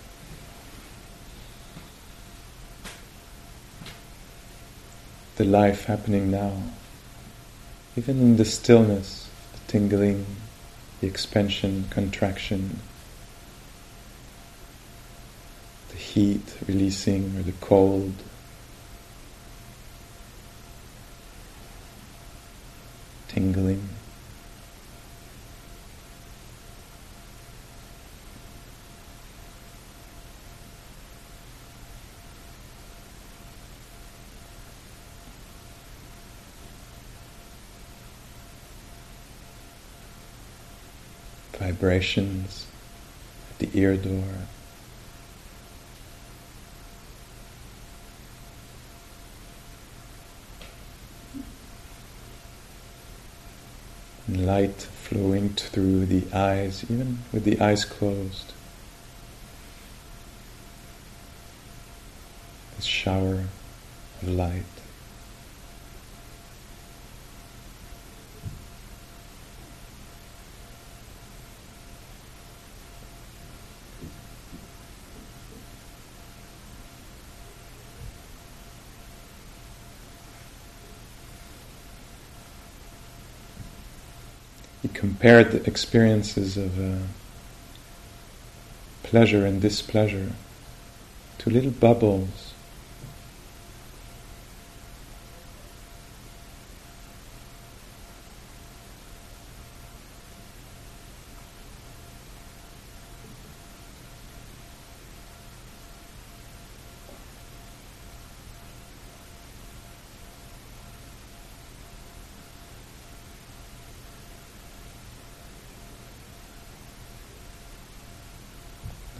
The 5.41 5.47
life 5.47 5.85
happening 5.85 6.29
now, 6.29 6.53
even 7.97 8.19
in 8.19 8.37
the 8.37 8.45
stillness, 8.45 9.27
the 9.53 9.71
tingling, 9.71 10.27
the 10.99 11.07
expansion, 11.07 11.85
contraction, 11.89 12.79
the 15.89 15.95
heat 15.97 16.43
releasing 16.67 17.37
or 17.37 17.41
the 17.41 17.53
cold. 17.53 18.13
Tingling. 23.27 23.70
Vibrations 41.81 42.67
at 43.49 43.57
the 43.57 43.79
ear 43.79 43.97
door. 43.97 44.23
light 54.29 54.81
flowing 54.81 55.49
through 55.49 56.05
the 56.05 56.23
eyes, 56.33 56.85
even 56.85 57.19
with 57.33 57.43
the 57.43 57.59
eyes 57.59 57.83
closed. 57.83 58.53
This 62.77 62.85
shower 62.85 63.43
of 64.21 64.29
light. 64.29 64.80
Compared 85.21 85.51
the 85.51 85.63
experiences 85.69 86.57
of 86.57 86.79
uh, 86.79 86.97
pleasure 89.03 89.45
and 89.45 89.61
displeasure 89.61 90.31
to 91.37 91.49
little 91.51 91.69
bubbles 91.69 92.50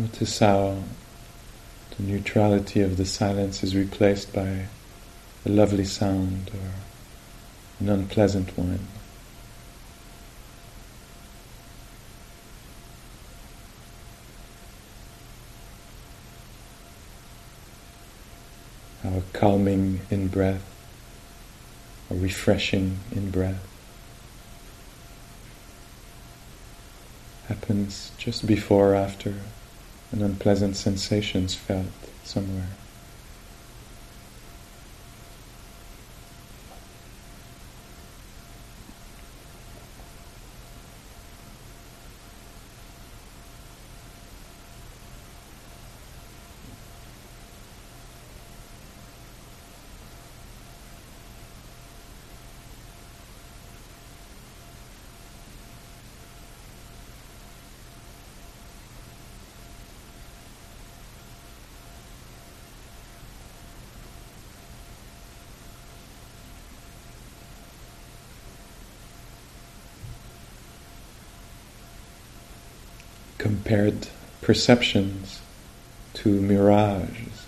Notice 0.02 0.40
how 0.40 0.80
the 1.96 2.02
neutrality 2.02 2.82
of 2.82 2.98
the 2.98 3.06
silence 3.06 3.62
is 3.62 3.76
replaced 3.76 4.34
by 4.34 4.66
a 5.46 5.50
lovely 5.50 5.86
sound 5.86 6.50
or 6.56 6.72
an 7.80 7.88
unpleasant 7.88 8.58
one. 8.58 8.88
A 19.04 19.22
calming 19.34 20.02
in 20.10 20.30
breath, 20.30 20.64
a 22.10 22.16
refreshing 22.16 22.98
in 23.12 23.30
breath 23.30 23.68
happens 27.48 28.12
just 28.18 28.48
before 28.48 28.94
or 28.94 28.96
after 28.96 29.36
and 30.12 30.22
unpleasant 30.22 30.76
sensations 30.76 31.56
felt 31.56 31.86
somewhere. 32.24 32.68
Compared 73.72 74.06
perceptions 74.42 75.40
to 76.14 76.28
mirages. 76.28 77.46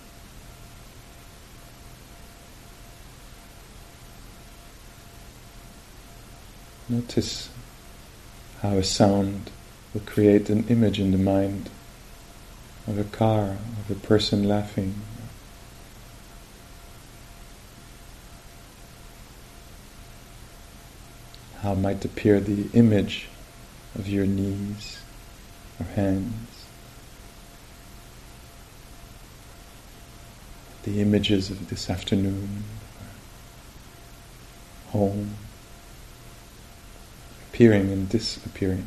Notice 6.88 7.50
how 8.62 8.78
a 8.78 8.84
sound 8.86 9.52
will 9.94 10.00
create 10.06 10.50
an 10.50 10.66
image 10.70 10.98
in 10.98 11.12
the 11.12 11.18
mind 11.18 11.70
of 12.88 12.98
a 12.98 13.04
car, 13.04 13.58
of 13.82 13.92
a 13.92 13.96
person 13.96 14.48
laughing. 14.48 14.96
How 21.60 21.74
might 21.74 22.06
appear 22.06 22.40
the 22.40 22.70
image 22.72 23.28
of 23.96 24.08
your 24.08 24.26
knees 24.26 25.00
hands. 25.84 26.66
The 30.84 31.02
images 31.02 31.50
of 31.50 31.70
this 31.70 31.90
afternoon, 31.90 32.64
home, 34.90 35.36
appearing 37.50 37.92
and 37.92 38.10
disappearing. 38.10 38.86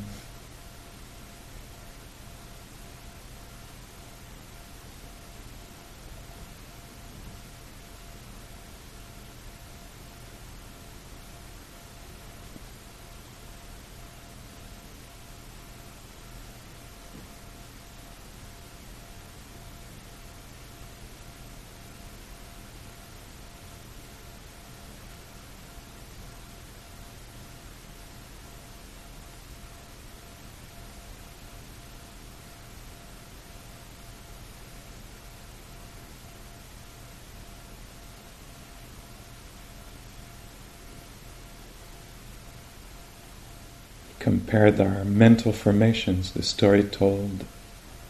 Compared 44.57 44.81
our 44.81 45.05
mental 45.05 45.53
formations, 45.53 46.33
the 46.33 46.43
story 46.43 46.83
told 46.83 47.45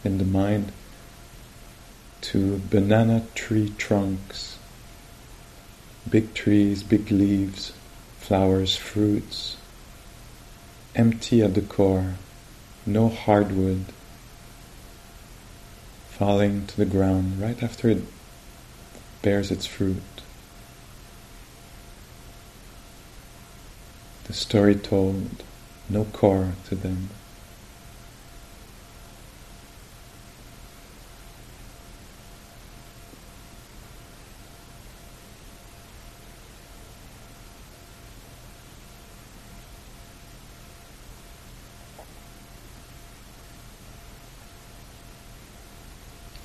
in 0.05 0.19
the 0.19 0.25
mind, 0.25 0.71
to 2.21 2.61
banana 2.71 3.25
tree 3.35 3.73
trunks, 3.79 4.57
big 6.09 6.33
trees, 6.35 6.85
big 6.85 7.11
leaves, 7.11 7.73
flowers, 8.19 8.77
fruits, 8.77 9.57
empty 10.95 11.43
at 11.43 11.55
the 11.55 11.61
core, 11.61 12.15
no 12.87 13.09
hardwood, 13.09 13.85
falling 16.11 16.65
to 16.65 16.77
the 16.77 16.87
ground 16.87 17.41
right 17.41 17.61
after 17.61 17.89
it 17.89 18.05
bears 19.21 19.51
its 19.51 19.67
fruit. 19.67 20.23
The 24.29 24.33
story 24.33 24.77
told 24.77 25.43
no 25.89 26.05
core 26.05 26.53
to 26.69 26.75
them. 26.75 27.09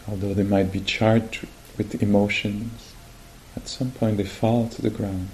Although 0.07 0.33
they 0.33 0.43
might 0.43 0.71
be 0.71 0.81
charged 0.81 1.47
with 1.77 2.03
emotions, 2.03 2.93
at 3.55 3.67
some 3.67 3.91
point 3.91 4.17
they 4.17 4.25
fall 4.25 4.67
to 4.67 4.81
the 4.81 4.89
ground. 4.89 5.29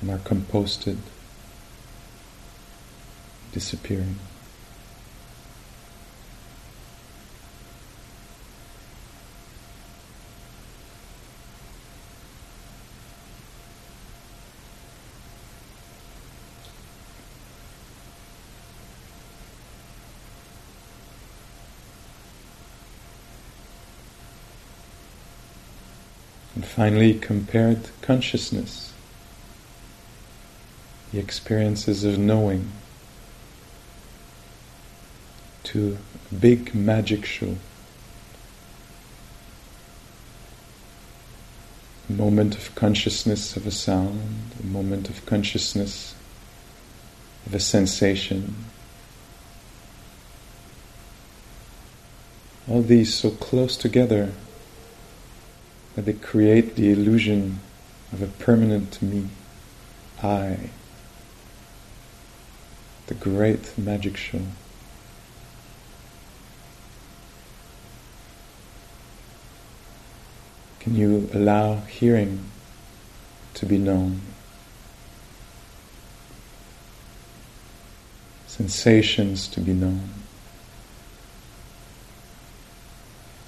And 0.00 0.10
are 0.10 0.18
composted, 0.18 0.98
disappearing. 3.52 4.18
And 26.54 26.64
finally, 26.66 27.14
compared 27.14 27.90
consciousness 28.02 28.92
experiences 31.18 32.04
of 32.04 32.18
knowing 32.18 32.70
to 35.64 35.98
a 36.30 36.34
big 36.34 36.74
magic 36.74 37.24
show. 37.24 37.56
a 42.08 42.12
moment 42.12 42.56
of 42.56 42.74
consciousness 42.74 43.56
of 43.56 43.66
a 43.66 43.70
sound, 43.70 44.52
a 44.62 44.66
moment 44.66 45.10
of 45.10 45.24
consciousness 45.26 46.14
of 47.46 47.54
a 47.54 47.60
sensation. 47.60 48.54
All 52.66 52.82
these 52.82 53.12
so 53.12 53.30
close 53.30 53.76
together 53.76 54.32
that 55.96 56.06
they 56.06 56.12
create 56.14 56.76
the 56.76 56.90
illusion 56.90 57.60
of 58.12 58.22
a 58.22 58.26
permanent 58.26 59.00
me, 59.02 59.28
I, 60.22 60.70
the 63.08 63.14
great 63.14 63.76
magic 63.78 64.18
show. 64.18 64.42
Can 70.78 70.94
you 70.94 71.28
allow 71.32 71.76
hearing 71.76 72.44
to 73.54 73.64
be 73.66 73.78
known? 73.78 74.20
Sensations 78.46 79.48
to 79.48 79.60
be 79.60 79.72
known? 79.72 80.10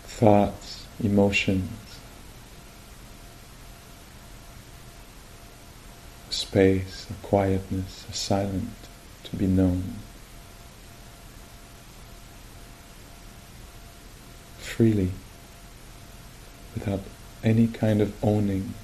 Thoughts, 0.05 0.87
emotions? 1.03 1.71
space, 6.31 7.07
a 7.11 7.27
quietness, 7.27 8.07
a 8.09 8.13
silence 8.13 8.90
to 9.31 9.37
be 9.37 9.47
known. 9.47 9.83
Freely, 14.59 15.11
without 16.75 17.01
any 17.43 17.67
kind 17.67 18.01
of 18.01 18.13
owning. 18.25 18.75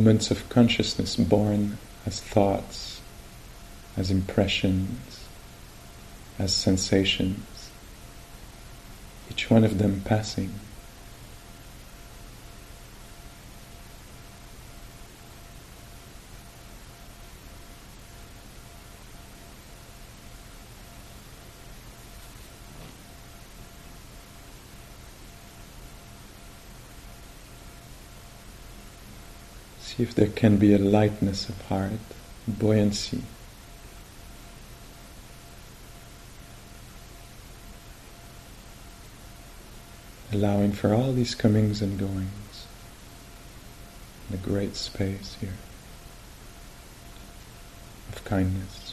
Moments 0.00 0.30
of 0.30 0.48
consciousness 0.48 1.16
born 1.16 1.76
as 2.06 2.22
thoughts, 2.22 3.02
as 3.98 4.10
impressions, 4.10 5.26
as 6.38 6.54
sensations, 6.54 7.70
each 9.30 9.50
one 9.50 9.62
of 9.62 9.76
them 9.76 10.00
passing. 10.06 10.54
See 30.00 30.04
if 30.04 30.14
there 30.14 30.28
can 30.28 30.56
be 30.56 30.72
a 30.72 30.78
lightness 30.78 31.50
of 31.50 31.60
heart, 31.66 32.00
buoyancy. 32.48 33.20
Allowing 40.32 40.72
for 40.72 40.94
all 40.94 41.12
these 41.12 41.34
comings 41.34 41.82
and 41.82 41.98
goings 41.98 42.66
in 44.30 44.40
the 44.40 44.42
great 44.42 44.74
space 44.74 45.36
here 45.38 45.58
of 48.10 48.24
kindness. 48.24 48.89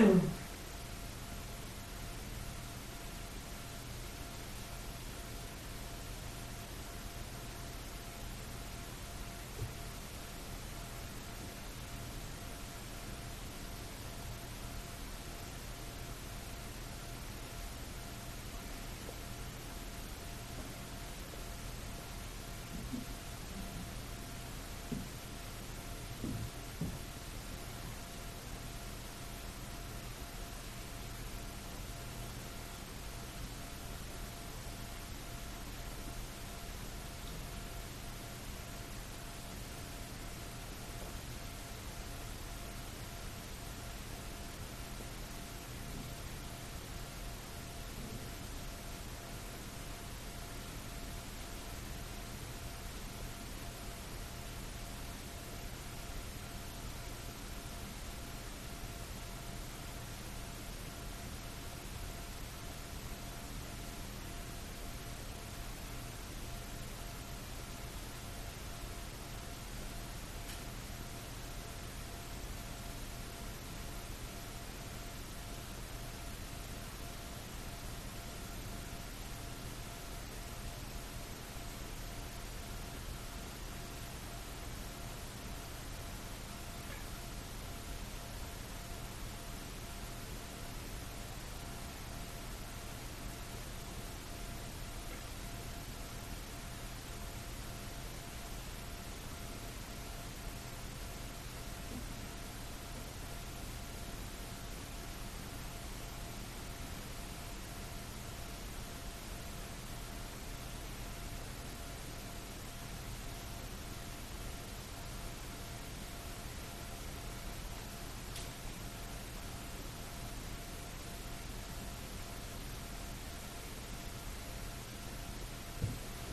Hum. 0.00 0.29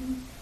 Mm-hmm. 0.08 0.37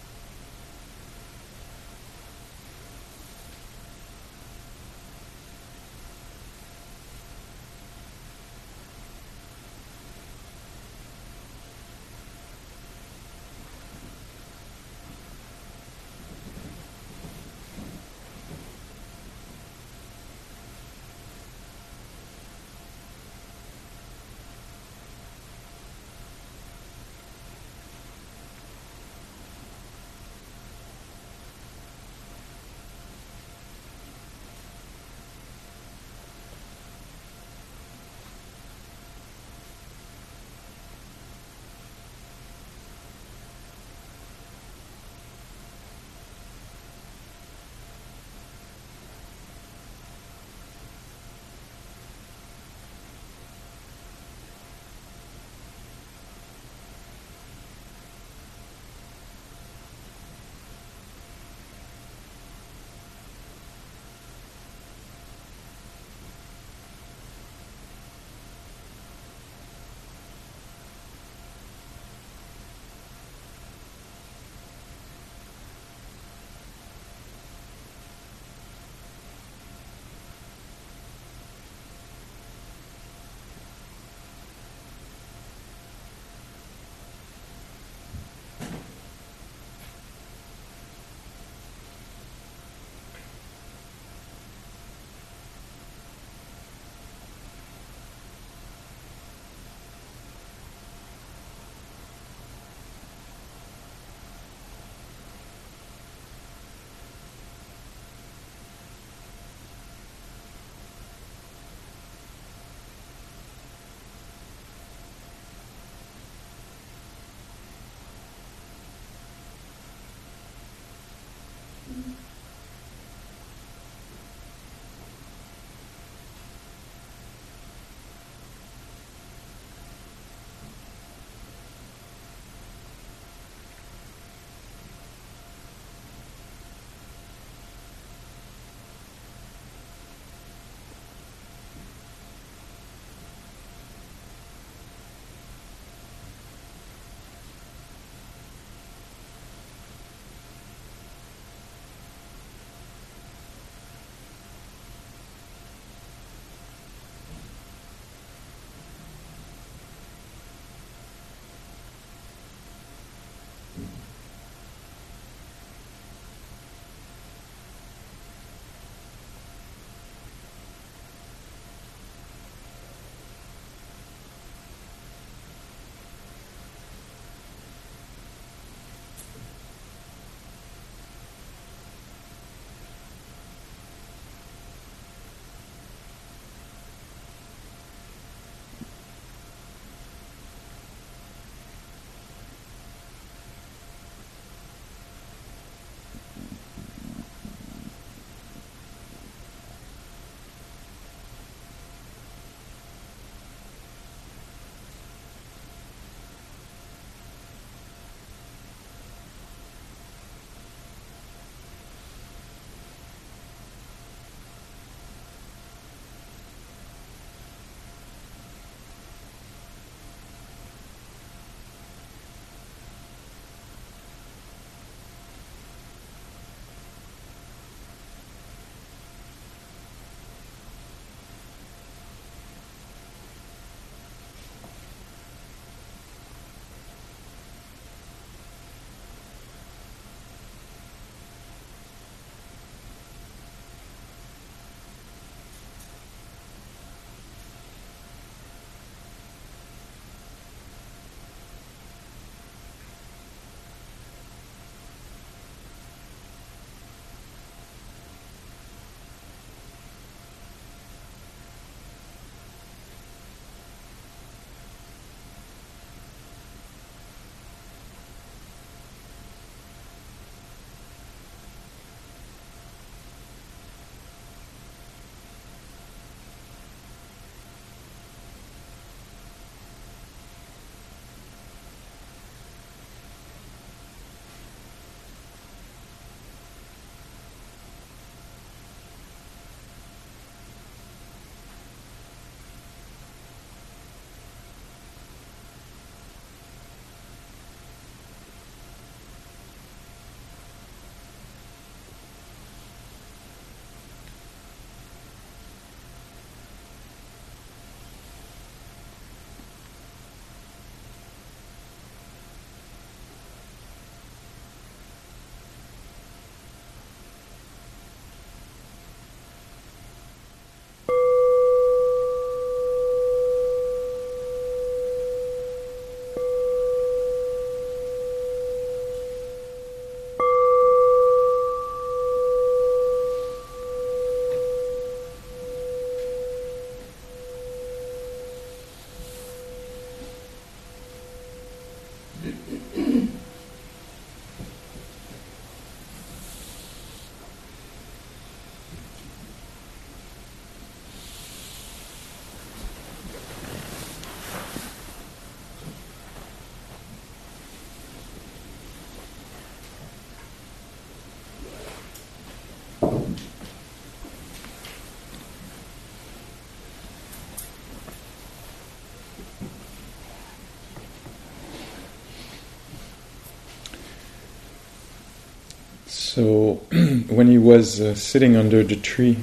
So, 376.16 376.54
when 377.08 377.26
he 377.26 377.36
was 377.36 377.78
uh, 377.78 377.94
sitting 377.94 378.36
under 378.36 378.64
the 378.64 378.76
tree, 378.76 379.18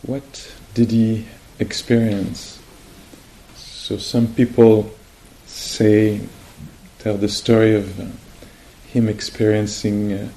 what 0.00 0.50
did 0.72 0.90
he 0.90 1.26
experience? 1.58 2.58
So, 3.54 3.98
some 3.98 4.28
people 4.28 4.94
say, 5.44 6.22
tell 7.00 7.18
the 7.18 7.28
story 7.28 7.74
of 7.74 8.00
uh, 8.00 8.06
him 8.86 9.10
experiencing 9.10 10.14
uh, 10.14 10.28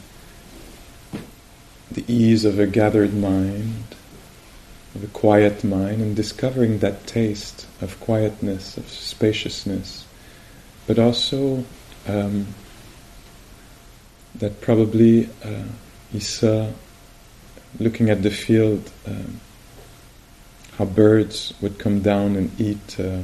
the 1.89 2.03
ease 2.13 2.43
of 2.43 2.59
a 2.59 2.67
gathered 2.67 3.13
mind, 3.13 3.95
of 4.95 5.05
a 5.05 5.07
quiet 5.07 5.63
mind, 5.63 6.01
and 6.01 6.13
discovering 6.13 6.79
that 6.79 7.07
taste 7.07 7.67
of 7.79 7.97
quietness, 8.01 8.75
of 8.75 8.89
spaciousness, 8.89 10.05
but 10.87 10.99
also 10.99 11.63
um, 12.05 12.47
that 14.39 14.61
probably 14.61 15.29
uh, 15.43 15.63
he 16.11 16.19
saw, 16.19 16.69
looking 17.79 18.09
at 18.09 18.23
the 18.23 18.31
field, 18.31 18.91
um, 19.05 19.39
how 20.77 20.85
birds 20.85 21.53
would 21.61 21.77
come 21.77 22.01
down 22.01 22.35
and 22.35 22.59
eat 22.59 22.99
uh, 22.99 23.19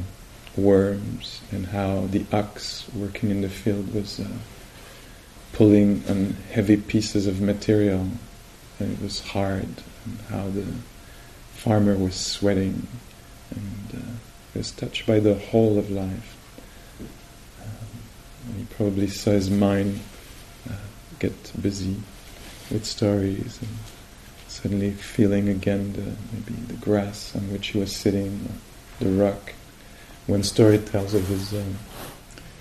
worms, 0.57 1.41
and 1.51 1.65
how 1.67 2.07
the 2.07 2.25
ox 2.31 2.85
working 2.93 3.29
in 3.31 3.41
the 3.41 3.49
field 3.49 3.93
was 3.93 4.19
uh, 4.19 4.27
pulling 5.53 6.03
on 6.09 6.35
heavy 6.51 6.77
pieces 6.77 7.27
of 7.27 7.41
material, 7.41 8.07
and 8.79 8.91
it 8.91 9.01
was 9.01 9.21
hard, 9.21 9.67
and 10.05 10.19
how 10.29 10.49
the 10.49 10.65
farmer 11.53 11.95
was 11.95 12.15
sweating, 12.15 12.87
and 13.51 14.01
uh, 14.01 14.07
was 14.53 14.71
touched 14.71 15.07
by 15.07 15.19
the 15.19 15.35
whole 15.35 15.79
of 15.79 15.89
life. 15.89 16.37
Um, 17.61 18.53
he 18.57 18.65
probably 18.65 19.07
saw 19.07 19.31
his 19.31 19.49
mind 19.49 19.99
uh, 19.99 20.14
get 21.19 21.61
busy 21.61 21.95
with 22.71 22.85
stories 22.85 23.59
and 23.61 23.71
suddenly 24.47 24.91
feeling 24.91 25.49
again 25.49 25.93
the, 25.93 26.15
maybe 26.33 26.53
the 26.67 26.73
grass 26.73 27.35
on 27.35 27.51
which 27.51 27.67
he 27.67 27.79
was 27.79 27.95
sitting, 27.95 28.49
the 28.99 29.09
rock. 29.09 29.53
One 30.27 30.43
story 30.43 30.79
tells 30.79 31.13
of 31.13 31.27
his 31.27 31.53
um, 31.53 31.75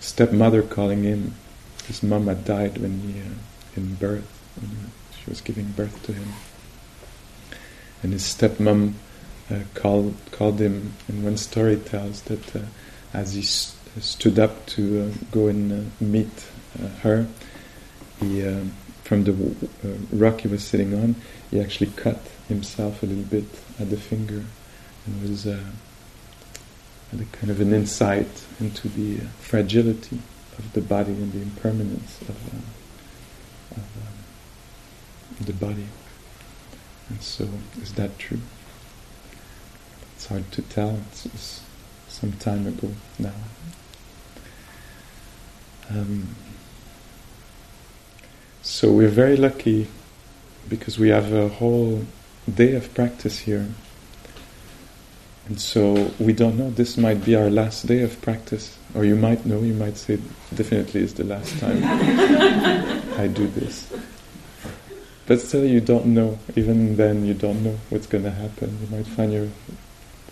stepmother 0.01 0.63
calling 0.63 1.03
him. 1.03 1.35
His 1.87 2.03
mom 2.03 2.27
had 2.27 2.45
died 2.45 2.79
when 2.79 3.01
he, 3.01 3.21
uh, 3.21 3.35
in 3.77 3.95
birth, 3.95 4.31
when 4.61 4.91
she 5.17 5.31
was 5.31 5.41
giving 5.41 5.67
birth 5.73 6.03
to 6.05 6.13
him. 6.13 6.29
And 8.03 8.13
his 8.13 8.23
stepmom 8.23 8.95
uh, 9.51 9.61
called 9.75 10.15
called 10.31 10.61
him. 10.61 10.93
And 11.09 11.25
one 11.25 11.37
story 11.37 11.77
tells 11.77 12.23
that 12.23 12.57
uh, 12.57 12.61
as 13.13 13.35
he 13.35 13.43
st- 13.43 14.03
stood 14.03 14.39
up 14.39 14.67
to 14.67 15.03
uh, 15.03 15.25
go 15.31 15.47
and 15.47 15.73
uh, 15.73 16.05
meet 16.05 16.47
her, 17.01 17.27
he 18.21 18.43
from 19.05 19.25
the 19.25 19.33
uh, 19.33 19.89
rock 20.13 20.41
he 20.41 20.49
was 20.49 20.65
sitting 20.65 20.95
on, 20.95 21.15
he 21.51 21.61
actually 21.61 21.91
cut 21.95 22.19
himself 22.49 23.03
a 23.03 23.07
little 23.07 23.23
bit 23.25 23.45
at 23.79 23.91
the 23.91 23.97
finger, 23.97 24.45
and 25.07 25.23
was 25.23 25.47
uh, 25.47 25.61
had 27.11 27.21
a 27.21 27.25
kind 27.37 27.51
of 27.51 27.61
an 27.61 27.73
insight 27.73 28.45
into 28.61 28.89
the 28.89 29.19
uh, 29.19 29.29
fragility 29.41 30.19
of 30.59 30.73
the 30.73 30.81
body 30.81 31.13
and 31.13 31.33
the 31.33 31.43
impermanence 31.43 32.21
of, 32.23 32.31
uh, 32.31 33.77
of 33.77 33.79
um, 33.79 35.45
the 35.45 35.53
body. 35.53 35.87
And 37.11 37.23
so, 37.23 37.47
is 37.83 37.93
that 37.95 38.19
true? 38.19 38.41
It's 40.17 40.27
hard 40.27 40.51
to 40.53 40.63
tell. 40.63 40.99
It's, 41.11 41.27
it's 41.27 41.63
some 42.09 42.33
time 42.33 42.67
ago 42.67 42.91
now. 43.19 43.35
Um, 45.91 46.35
so 48.65 48.91
we're 48.91 49.09
very 49.09 49.37
lucky 49.37 49.89
because 50.71 50.99
we 50.99 51.11
have 51.11 51.35
a 51.35 51.51
whole 51.51 52.07
day 52.53 52.75
of 52.75 52.93
practice 52.95 53.41
here. 53.41 53.69
And 55.47 55.61
so 55.61 56.11
we 56.19 56.33
don't 56.33 56.57
know, 56.57 56.71
this 56.71 56.97
might 56.97 57.23
be 57.23 57.37
our 57.37 57.51
last 57.51 57.87
day 57.87 58.01
of 58.01 58.21
practice. 58.23 58.79
Or 58.95 59.05
you 59.05 59.17
might 59.17 59.45
know, 59.45 59.61
you 59.61 59.75
might 59.75 59.99
say, 59.99 60.19
definitely 60.55 61.03
is 61.03 61.13
the 61.13 61.25
last 61.25 61.59
time 61.59 61.79
I 63.19 63.27
do 63.27 63.47
this. 63.49 63.93
But 65.27 65.41
still, 65.43 65.67
you 65.67 65.83
don't 65.83 66.07
know. 66.07 66.39
Even 66.57 66.97
then, 66.97 67.27
you 67.27 67.35
don't 67.35 67.63
know 67.63 67.79
what's 67.91 68.07
going 68.07 68.25
to 68.25 68.31
happen. 68.31 68.79
You 68.81 68.97
might 68.97 69.07
find 69.07 69.31
your 69.31 69.49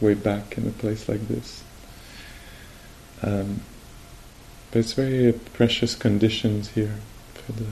way 0.01 0.15
back 0.15 0.57
in 0.57 0.67
a 0.67 0.71
place 0.71 1.07
like 1.07 1.29
this. 1.29 1.63
Um, 3.23 3.61
but 4.71 4.79
it's 4.79 4.95
very 4.95 5.35
precious 5.53 5.95
conditions 5.95 6.71
here 6.71 6.97
for 7.35 7.53
the 7.53 7.67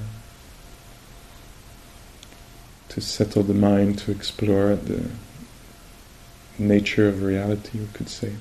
to 2.91 3.01
settle 3.01 3.43
the 3.43 3.55
mind, 3.55 3.99
to 4.01 4.11
explore 4.11 4.77
the 4.77 5.09
nature 6.59 7.09
of 7.09 7.23
reality, 7.23 7.81
we 7.81 7.87
could 7.95 8.09
say. 8.09 8.35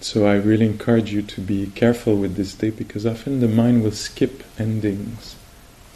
So 0.00 0.26
I 0.26 0.34
really 0.34 0.66
encourage 0.66 1.12
you 1.12 1.22
to 1.22 1.40
be 1.40 1.68
careful 1.68 2.16
with 2.16 2.36
this 2.36 2.54
day 2.54 2.70
because 2.70 3.06
often 3.06 3.40
the 3.40 3.48
mind 3.48 3.82
will 3.82 3.92
skip 3.92 4.42
endings, 4.58 5.36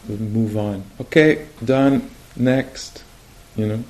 will 0.07 0.17
move 0.17 0.57
on. 0.57 0.83
Okay, 0.99 1.47
done, 1.63 2.09
next, 2.35 3.03
you 3.55 3.67
know. 3.67 3.83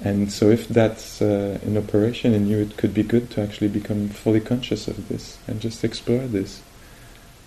And 0.00 0.30
so 0.30 0.50
if 0.50 0.68
that's 0.68 1.20
uh, 1.20 1.58
in 1.64 1.76
operation 1.76 2.34
in 2.34 2.46
you, 2.46 2.58
it 2.58 2.76
could 2.76 2.94
be 2.94 3.02
good 3.02 3.30
to 3.32 3.42
actually 3.42 3.68
become 3.68 4.08
fully 4.10 4.40
conscious 4.40 4.86
of 4.86 5.08
this 5.08 5.38
and 5.48 5.60
just 5.60 5.82
explore 5.82 6.26
this. 6.26 6.62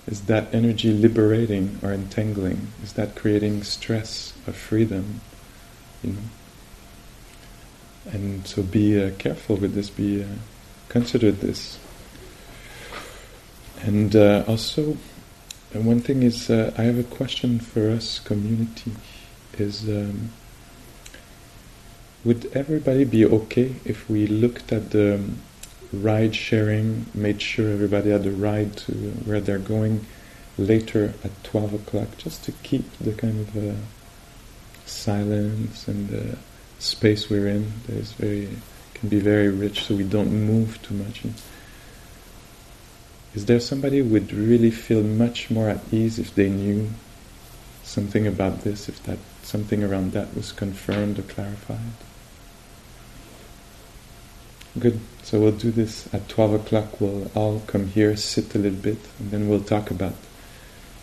Is 0.08 0.22
that 0.22 0.54
energy 0.54 0.92
liberating 0.92 1.80
or 1.84 1.92
entangling? 1.94 2.68
Is 2.84 2.94
that 2.94 3.16
creating 3.16 3.64
stress 3.64 4.34
or 4.48 4.54
freedom? 4.54 5.22
You 6.04 6.14
know. 6.14 6.20
And 8.12 8.48
so 8.48 8.64
be 8.64 9.02
uh, 9.02 9.12
careful 9.20 9.58
with 9.58 9.76
this. 9.76 9.90
Be 9.90 10.24
uh, 10.24 10.28
consider 10.90 11.32
this. 11.32 11.78
And 13.84 14.16
uh, 14.16 14.44
also, 14.48 14.98
one 15.74 16.02
thing 16.02 16.24
is, 16.24 16.50
uh, 16.50 16.74
I 16.78 16.84
have 16.84 17.00
a 17.00 17.04
question 17.04 17.60
for 17.60 17.90
us 17.90 18.20
community. 18.20 18.94
Is 19.58 19.88
um, 19.88 20.32
would 22.24 22.52
everybody 22.54 23.04
be 23.04 23.26
okay 23.26 23.76
if 23.86 24.10
we 24.10 24.28
looked 24.28 24.72
at 24.72 24.92
the 24.92 25.16
um, 25.16 25.40
ride 25.94 26.36
sharing, 26.36 27.06
made 27.14 27.42
sure 27.42 27.72
everybody 27.72 28.12
had 28.12 28.26
a 28.26 28.32
ride 28.32 28.78
to 28.78 28.92
where 29.26 29.42
they're 29.42 29.60
going 29.60 30.06
later 30.58 31.14
at 31.24 31.44
12 31.44 31.74
o'clock, 31.74 32.18
just 32.18 32.44
to 32.46 32.52
keep 32.64 32.98
the 33.00 33.14
kind 33.14 33.40
of 33.42 33.58
uh, 33.58 33.76
silence 34.86 35.88
and 35.88 36.10
the 36.10 36.38
space 36.80 37.30
we're 37.30 37.48
in. 37.48 37.72
There's 37.88 38.14
very 38.14 38.50
can 39.02 39.10
be 39.10 39.20
very 39.20 39.50
rich, 39.50 39.86
so 39.86 39.96
we 39.96 40.04
don't 40.04 40.32
move 40.32 40.80
too 40.84 40.94
much. 40.94 41.24
And 41.24 41.34
is 43.34 43.46
there 43.48 43.60
somebody 43.60 43.98
who 43.98 44.06
would 44.06 44.32
really 44.32 44.70
feel 44.70 45.02
much 45.02 45.50
more 45.50 45.70
at 45.70 45.82
ease 45.92 46.20
if 46.20 46.36
they 46.36 46.50
knew 46.50 46.90
something 47.84 48.28
about 48.28 48.62
this, 48.62 48.88
if 48.88 49.02
that 49.04 49.18
something 49.42 49.84
around 49.84 50.12
that 50.12 50.36
was 50.36 50.52
confirmed 50.52 51.18
or 51.18 51.24
clarified? 51.24 51.80
Good. 54.78 55.00
So 55.24 55.40
we'll 55.40 55.52
do 55.52 55.72
this 55.72 56.14
at 56.14 56.28
12 56.28 56.54
o'clock. 56.54 57.00
We'll 57.00 57.32
all 57.36 57.62
come 57.68 57.88
here, 57.88 58.16
sit 58.18 58.54
a 58.56 58.58
little 58.58 58.80
bit, 58.80 58.98
and 59.20 59.32
then 59.32 59.48
we'll 59.48 59.64
talk 59.64 59.92
about 59.92 60.16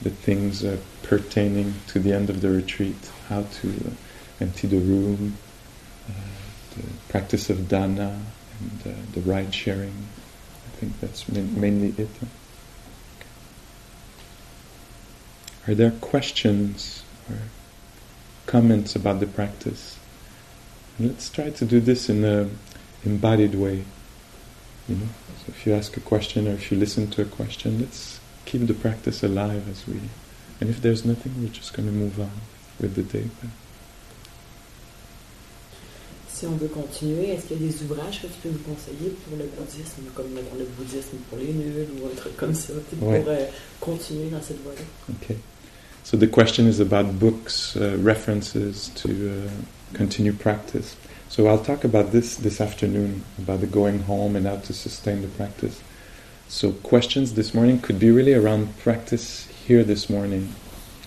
the 0.03 0.11
things 0.11 0.65
uh, 0.65 0.77
pertaining 1.03 1.75
to 1.89 1.99
the 1.99 2.13
end 2.13 2.31
of 2.31 2.41
the 2.41 2.51
retreat 2.51 3.11
how 3.29 3.43
to 3.43 3.69
uh, 3.69 3.91
empty 4.41 4.69
the 4.69 4.79
room, 4.79 5.37
uh, 6.09 6.13
the 6.77 6.83
practice 7.09 7.51
of 7.51 7.69
dana, 7.69 8.21
and 8.61 8.93
uh, 8.93 8.99
the 9.13 9.21
ride 9.23 9.55
sharing. 9.55 10.07
I 10.67 10.77
think 10.77 11.01
that's 11.01 11.29
mainly 11.29 11.95
it. 11.97 12.11
Are 15.67 15.75
there 15.75 15.91
questions 15.91 17.03
or 17.29 17.39
comments 18.47 18.97
about 18.97 19.21
the 19.21 19.27
practice? 19.27 19.99
Let's 20.99 21.29
try 21.31 21.51
to 21.51 21.65
do 21.65 21.81
this 21.81 22.09
in 22.09 22.25
a 22.25 22.49
embodied 23.05 23.55
way. 23.55 23.85
You 24.89 24.97
know, 24.97 25.09
so 25.45 25.45
if 25.49 25.67
you 25.67 25.75
ask 25.75 25.97
a 25.97 26.01
question 26.01 26.49
or 26.49 26.53
if 26.53 26.73
you 26.73 26.79
listen 26.79 27.11
to 27.11 27.23
a 27.23 27.27
question, 27.27 27.79
let's 27.81 28.21
keep 28.47 28.67
the 28.67 28.75
practice 28.75 29.23
alive 29.23 29.69
as 29.69 29.87
we. 29.87 30.01
And 30.61 30.71
if 30.71 30.81
there's 30.81 31.05
nothing, 31.05 31.35
we're 31.41 31.49
just 31.53 31.75
going 31.75 31.87
to 31.87 31.95
move 31.95 32.19
on 32.19 32.31
with 32.81 32.95
the 32.95 33.03
day. 33.03 33.29
Si 36.29 36.47
on 36.47 36.57
veut 36.57 36.69
continuer, 36.69 37.31
est-ce 37.33 37.47
qu'il 37.49 37.61
y 37.61 37.69
a 37.69 37.73
des 37.73 37.83
ouvrages 37.83 38.23
que 38.23 38.29
tu 38.29 38.35
peux 38.43 38.49
nous 38.51 38.59
conseiller 38.59 39.11
pour 39.27 39.37
le 39.37 39.45
bouddhisme, 39.59 40.03
comme 40.15 40.35
le 40.35 40.65
bouddhisme 40.77 41.17
pour 41.29 41.39
les 41.39 41.53
nuls 41.53 41.89
ou 42.01 42.07
un 42.07 42.15
truc 42.17 42.37
comme 42.37 42.55
ça, 42.55 42.75
pour 42.99 43.09
ouais. 43.09 43.25
euh, 43.27 43.47
continuer 43.81 44.31
dans 44.31 44.41
cette 44.41 44.63
voie-là? 44.63 44.83
Okay. 45.21 45.37
So 46.05 46.17
the 46.17 46.31
question 46.31 46.67
is 46.67 46.81
about 46.81 47.19
books, 47.19 47.77
uh, 47.77 47.99
references 48.01 48.91
to 49.03 49.09
uh, 49.11 49.51
continue 49.95 50.33
practice. 50.33 50.97
So 51.29 51.47
I'll 51.47 51.63
talk 51.63 51.85
about 51.85 52.11
this 52.11 52.37
this 52.37 52.61
afternoon, 52.61 53.23
about 53.39 53.61
the 53.61 53.67
going 53.67 54.01
home 54.01 54.35
and 54.35 54.47
how 54.47 54.57
to 54.57 54.73
sustain 54.73 55.21
the 55.21 55.29
practice. 55.29 55.81
So 56.49 56.73
questions 56.73 57.35
this 57.35 57.53
morning 57.53 57.81
could 57.81 57.99
be 57.99 58.11
really 58.11 58.33
around 58.33 58.79
practice 58.79 59.47
here 59.67 59.85
this 59.85 60.09
morning. 60.09 60.55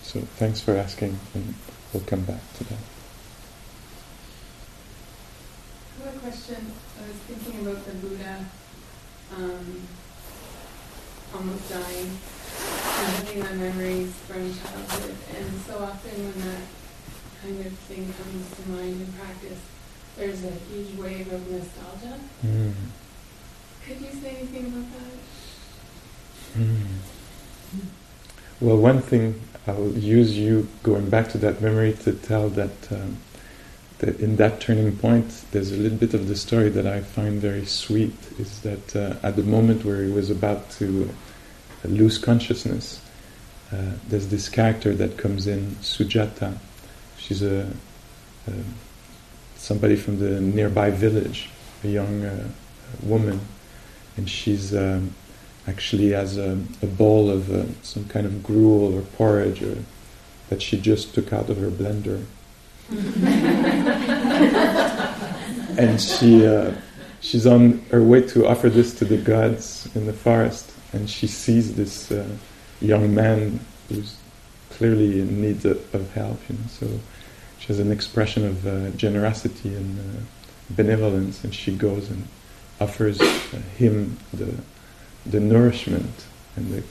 So 0.02 0.20
thanks 0.36 0.60
for 0.60 0.76
asking, 0.76 1.18
and 1.34 1.54
we'll 1.92 2.04
come 2.04 2.22
back 2.22 2.40
to 2.58 2.64
that. 2.64 2.78
I 6.00 6.04
have 6.06 6.16
a 6.16 6.18
question. 6.20 6.66
I 6.98 7.08
was 7.08 7.16
thinking 7.26 7.66
about 7.66 7.84
the 7.84 7.92
Buddha 7.94 8.46
um, 9.36 9.82
almost 11.34 11.68
dying 11.68 12.10
and 12.10 13.12
having 13.16 13.40
my 13.40 13.52
memories 13.54 14.12
from 14.28 14.54
childhood. 14.54 15.16
And 15.36 15.60
so 15.62 15.78
often 15.78 16.10
when 16.10 16.38
that 16.46 16.62
kind 17.42 17.66
of 17.66 17.72
thing 17.90 18.12
comes 18.12 18.56
to 18.56 18.68
mind 18.70 19.00
in 19.00 19.12
practice, 19.14 19.58
there's 20.16 20.44
a 20.44 20.50
huge 20.50 20.94
wave 20.98 21.32
of 21.32 21.50
nostalgia. 21.50 22.18
Mm. 22.44 22.72
Could 23.86 24.00
you 24.00 24.12
say 24.20 24.36
anything 24.36 24.66
about 24.66 24.86
that? 24.92 26.60
Mm. 26.60 26.86
Well, 28.60 28.76
one 28.76 29.00
thing 29.00 29.40
I'll 29.66 29.90
use 29.92 30.36
you 30.36 30.68
going 30.82 31.08
back 31.08 31.28
to 31.30 31.38
that 31.38 31.60
memory 31.60 31.94
to 32.04 32.12
tell 32.12 32.48
that, 32.50 32.92
um, 32.92 33.16
that 33.98 34.20
in 34.20 34.36
that 34.36 34.60
turning 34.60 34.96
point, 34.96 35.44
there's 35.50 35.72
a 35.72 35.76
little 35.76 35.98
bit 35.98 36.14
of 36.14 36.28
the 36.28 36.36
story 36.36 36.68
that 36.68 36.86
I 36.86 37.00
find 37.00 37.40
very 37.40 37.64
sweet. 37.64 38.14
Is 38.38 38.60
that 38.60 38.94
uh, 38.94 39.16
at 39.26 39.36
the 39.36 39.42
moment 39.42 39.84
where 39.84 40.02
he 40.02 40.12
was 40.12 40.30
about 40.30 40.70
to 40.72 41.08
uh, 41.84 41.88
lose 41.88 42.18
consciousness, 42.18 43.00
uh, 43.72 43.92
there's 44.08 44.28
this 44.28 44.48
character 44.48 44.94
that 44.94 45.16
comes 45.16 45.46
in, 45.46 45.76
Sujata. 45.80 46.58
She's 47.16 47.42
a, 47.42 47.72
a 48.46 48.52
somebody 49.62 49.94
from 49.94 50.18
the 50.18 50.40
nearby 50.40 50.90
village, 50.90 51.48
a 51.84 51.88
young 51.88 52.24
uh, 52.24 52.48
woman, 53.00 53.40
and 54.16 54.28
she's 54.28 54.74
um, 54.74 55.14
actually 55.68 56.10
has 56.10 56.36
a, 56.36 56.58
a 56.82 56.86
bowl 56.86 57.30
of 57.30 57.48
uh, 57.48 57.64
some 57.82 58.04
kind 58.06 58.26
of 58.26 58.42
gruel 58.42 58.92
or 58.92 59.02
porridge 59.16 59.62
or, 59.62 59.78
that 60.48 60.60
she 60.60 60.80
just 60.80 61.14
took 61.14 61.32
out 61.32 61.48
of 61.48 61.58
her 61.58 61.70
blender. 61.70 62.24
and 65.78 66.00
she 66.00 66.44
uh, 66.44 66.74
she's 67.20 67.46
on 67.46 67.78
her 67.92 68.02
way 68.02 68.20
to 68.20 68.48
offer 68.48 68.68
this 68.68 68.92
to 68.94 69.04
the 69.04 69.16
gods 69.16 69.88
in 69.94 70.06
the 70.06 70.12
forest, 70.12 70.72
and 70.92 71.08
she 71.08 71.28
sees 71.28 71.76
this 71.76 72.10
uh, 72.10 72.26
young 72.80 73.14
man 73.14 73.60
who's 73.88 74.16
clearly 74.70 75.20
in 75.20 75.40
need 75.40 75.64
of, 75.64 75.94
of 75.94 76.12
help. 76.14 76.40
You 76.50 76.56
know, 76.56 76.64
so 76.68 77.00
she 77.62 77.68
has 77.68 77.78
an 77.78 77.92
expression 77.92 78.44
of 78.44 78.66
uh, 78.66 78.90
generosity 78.96 79.72
and 79.72 80.00
uh, 80.00 80.20
benevolence, 80.70 81.44
and 81.44 81.54
she 81.54 81.72
goes 81.72 82.10
and 82.10 82.26
offers 82.80 83.20
uh, 83.20 83.62
him 83.76 84.18
the 84.34 84.52
the 85.24 85.38
nourishment 85.38 86.26
and 86.56 86.72
the, 86.72 86.82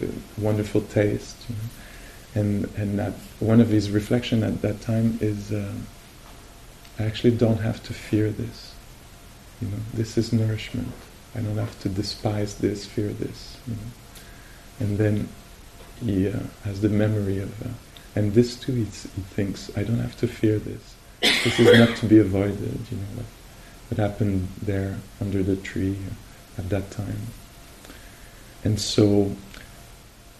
the 0.00 0.12
wonderful 0.36 0.80
taste. 0.80 1.36
You 1.48 1.54
know? 1.54 2.42
And 2.42 2.64
and 2.76 2.98
that 2.98 3.12
one 3.38 3.60
of 3.60 3.68
his 3.68 3.92
reflection 3.92 4.42
at 4.42 4.62
that 4.62 4.80
time 4.80 5.16
is, 5.20 5.52
uh, 5.52 5.72
I 6.98 7.04
actually 7.04 7.36
don't 7.36 7.60
have 7.60 7.80
to 7.84 7.94
fear 7.94 8.28
this. 8.30 8.74
You 9.62 9.68
know, 9.68 9.78
this 9.94 10.18
is 10.18 10.32
nourishment. 10.32 10.92
I 11.36 11.38
don't 11.38 11.56
have 11.56 11.80
to 11.82 11.88
despise 11.88 12.56
this, 12.56 12.84
fear 12.84 13.10
this. 13.10 13.58
You 13.68 13.74
know? 13.74 13.90
And 14.80 14.98
then 14.98 15.28
he 16.04 16.28
uh, 16.28 16.40
has 16.64 16.80
the 16.80 16.88
memory 16.88 17.38
of 17.38 17.62
uh, 17.62 17.68
and 18.16 18.32
this 18.32 18.56
too, 18.56 18.72
he 18.72 18.84
thinks, 18.84 19.70
I 19.76 19.82
don't 19.82 19.98
have 19.98 20.16
to 20.18 20.26
fear 20.26 20.58
this. 20.58 20.94
This 21.20 21.60
is 21.60 21.78
not 21.78 21.96
to 21.98 22.06
be 22.06 22.18
avoided, 22.18 22.80
you 22.90 22.96
know, 22.96 23.04
what, 23.14 23.26
what 23.88 24.10
happened 24.10 24.48
there 24.62 24.98
under 25.20 25.42
the 25.42 25.56
tree 25.56 25.98
at 26.56 26.70
that 26.70 26.90
time. 26.90 27.26
And 28.64 28.80
so, 28.80 29.36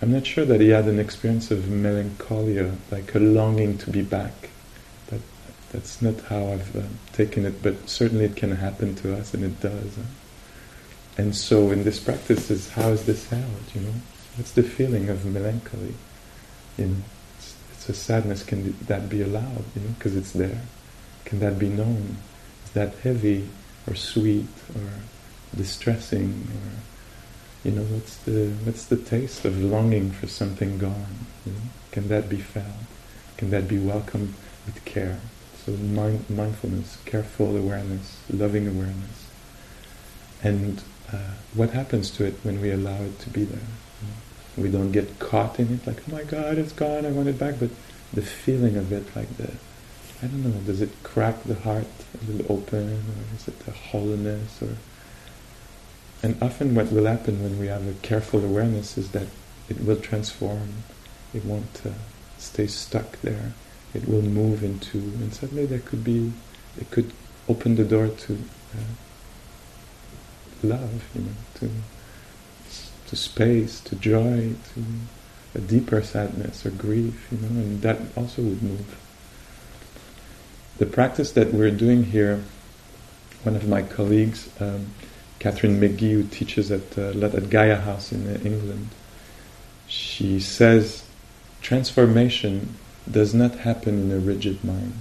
I'm 0.00 0.10
not 0.10 0.26
sure 0.26 0.46
that 0.46 0.62
he 0.62 0.70
had 0.70 0.86
an 0.86 0.98
experience 0.98 1.50
of 1.50 1.68
melancholia, 1.70 2.74
like 2.90 3.14
a 3.14 3.18
longing 3.18 3.76
to 3.78 3.90
be 3.90 4.00
back. 4.02 4.48
That, 5.08 5.20
that's 5.70 6.00
not 6.00 6.18
how 6.22 6.52
I've 6.52 6.74
uh, 6.76 6.82
taken 7.12 7.44
it, 7.44 7.62
but 7.62 7.90
certainly 7.90 8.24
it 8.24 8.36
can 8.36 8.52
happen 8.52 8.94
to 8.96 9.14
us, 9.14 9.34
and 9.34 9.44
it 9.44 9.60
does. 9.60 9.98
And 11.18 11.36
so, 11.36 11.70
in 11.70 11.84
this 11.84 11.98
practice, 11.98 12.50
is 12.50 12.70
how 12.70 12.88
is 12.88 13.04
this 13.04 13.28
held? 13.28 13.42
You 13.74 13.82
know, 13.82 13.94
what's 14.36 14.52
the 14.52 14.62
feeling 14.62 15.10
of 15.10 15.26
melancholy? 15.26 15.94
You 16.78 16.86
know, 16.86 16.96
so 17.86 17.92
sadness, 17.92 18.42
can 18.42 18.76
that 18.86 19.08
be 19.08 19.22
allowed, 19.22 19.64
you 19.76 19.82
know, 19.82 19.94
because 19.96 20.16
it's 20.16 20.32
there? 20.32 20.62
Can 21.24 21.38
that 21.38 21.56
be 21.56 21.68
known? 21.68 22.16
Is 22.64 22.72
that 22.72 22.94
heavy 22.98 23.48
or 23.86 23.94
sweet 23.94 24.48
or 24.74 24.90
distressing 25.54 26.48
or, 26.50 27.68
you 27.68 27.76
know, 27.76 27.82
what's 27.82 28.16
the, 28.16 28.50
what's 28.64 28.86
the 28.86 28.96
taste 28.96 29.44
of 29.44 29.62
longing 29.62 30.10
for 30.10 30.26
something 30.26 30.78
gone? 30.78 31.26
You 31.44 31.52
know? 31.52 31.58
Can 31.92 32.08
that 32.08 32.28
be 32.28 32.38
felt? 32.38 32.66
Can 33.36 33.50
that 33.50 33.68
be 33.68 33.78
welcomed 33.78 34.34
with 34.64 34.84
care? 34.84 35.20
So 35.64 35.72
mind, 35.72 36.28
mindfulness, 36.28 36.98
careful 37.04 37.56
awareness, 37.56 38.18
loving 38.28 38.66
awareness. 38.66 39.26
And 40.42 40.82
uh, 41.12 41.34
what 41.54 41.70
happens 41.70 42.10
to 42.12 42.24
it 42.24 42.34
when 42.42 42.60
we 42.60 42.72
allow 42.72 43.00
it 43.02 43.20
to 43.20 43.30
be 43.30 43.44
there? 43.44 43.60
We 44.56 44.70
don't 44.70 44.92
get 44.92 45.18
caught 45.18 45.58
in 45.58 45.72
it 45.74 45.86
like 45.86 45.98
oh 46.08 46.12
my 46.12 46.24
god 46.24 46.58
it's 46.58 46.72
gone 46.72 47.04
i 47.04 47.10
want 47.10 47.28
it 47.28 47.38
back. 47.38 47.56
But 47.58 47.70
the 48.12 48.22
feeling 48.22 48.76
of 48.76 48.92
it 48.92 49.14
like 49.14 49.36
the 49.36 49.50
i 50.22 50.26
don't 50.26 50.42
know 50.42 50.60
does 50.60 50.80
it 50.80 50.90
crack 51.02 51.42
the 51.44 51.56
heart 51.56 51.86
a 52.14 52.30
little 52.30 52.56
open 52.56 52.88
or 52.88 53.36
is 53.36 53.48
it 53.48 53.54
a 53.66 53.72
hollowness 53.72 54.62
or 54.62 54.76
and 56.22 56.36
often 56.42 56.74
what 56.74 56.90
will 56.90 57.06
happen 57.06 57.42
when 57.42 57.58
we 57.58 57.66
have 57.66 57.86
a 57.86 57.92
careful 58.02 58.44
awareness 58.44 58.96
is 58.96 59.10
that 59.10 59.28
it 59.68 59.80
will 59.84 59.96
transform. 59.96 60.82
It 61.34 61.44
won't 61.44 61.82
uh, 61.84 61.90
stay 62.38 62.66
stuck 62.66 63.20
there. 63.20 63.52
It 63.94 64.08
will 64.08 64.22
move 64.22 64.62
into 64.62 64.98
and 64.98 65.32
suddenly 65.32 65.66
there 65.66 65.78
could 65.78 66.04
be 66.04 66.32
it 66.78 66.90
could 66.90 67.12
open 67.48 67.76
the 67.76 67.84
door 67.84 68.08
to 68.08 68.32
uh, 68.74 68.92
love 70.62 71.04
you 71.14 71.22
know 71.22 71.36
to 71.54 71.70
to 73.06 73.16
space, 73.16 73.80
to 73.80 73.96
joy, 73.96 74.54
to 74.74 74.84
a 75.54 75.60
deeper 75.60 76.02
sadness 76.02 76.66
or 76.66 76.70
grief, 76.70 77.28
you 77.32 77.38
know, 77.38 77.48
and 77.48 77.82
that 77.82 77.98
also 78.16 78.42
would 78.42 78.62
move. 78.62 78.98
The 80.78 80.86
practice 80.86 81.32
that 81.32 81.54
we're 81.54 81.70
doing 81.70 82.04
here, 82.04 82.42
one 83.42 83.56
of 83.56 83.66
my 83.66 83.82
colleagues, 83.82 84.50
um, 84.60 84.88
Catherine 85.38 85.80
McGee, 85.80 86.12
who 86.12 86.24
teaches 86.24 86.70
at, 86.70 86.98
uh, 86.98 87.18
at 87.24 87.48
Gaia 87.48 87.76
House 87.76 88.12
in 88.12 88.26
uh, 88.26 88.38
England, 88.44 88.88
she 89.86 90.40
says 90.40 91.04
transformation 91.62 92.74
does 93.10 93.32
not 93.32 93.54
happen 93.54 94.02
in 94.02 94.12
a 94.12 94.18
rigid 94.18 94.62
mind. 94.64 94.94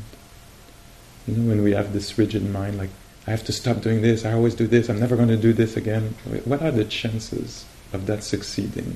You 1.28 1.36
know, 1.36 1.50
when 1.50 1.64
we 1.64 1.72
have 1.72 1.92
this 1.92 2.18
rigid 2.18 2.48
mind, 2.50 2.78
like, 2.78 2.92
I 3.28 3.32
have 3.32 3.44
to 3.46 3.52
stop 3.52 3.82
doing 3.82 4.02
this, 4.02 4.24
I 4.24 4.34
always 4.34 4.54
do 4.56 4.68
this, 4.68 4.90
I'm 4.90 5.00
never 5.00 5.16
going 5.16 5.30
to 5.30 5.38
do 5.38 5.52
this 5.52 5.76
again, 5.76 6.16
what 6.46 6.62
are 6.62 6.72
the 6.72 6.86
chances 6.86 7.66
of 7.96 8.06
that 8.06 8.24
succeeding. 8.24 8.96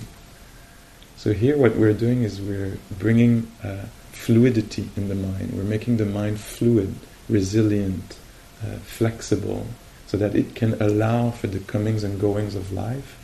So 1.19 1.33
here, 1.33 1.57
what 1.57 1.75
we're 1.75 1.91
doing 1.91 2.23
is 2.23 2.39
we're 2.39 2.77
bringing 2.97 3.51
uh, 3.61 3.87
fluidity 4.13 4.89
in 4.95 5.09
the 5.09 5.15
mind. 5.15 5.51
We're 5.53 5.63
making 5.63 5.97
the 5.97 6.05
mind 6.05 6.39
fluid, 6.39 6.95
resilient, 7.27 8.17
uh, 8.63 8.77
flexible, 8.77 9.67
so 10.07 10.15
that 10.15 10.33
it 10.33 10.55
can 10.55 10.81
allow 10.81 11.31
for 11.31 11.47
the 11.47 11.59
comings 11.59 12.05
and 12.05 12.21
goings 12.21 12.55
of 12.55 12.71
life, 12.71 13.17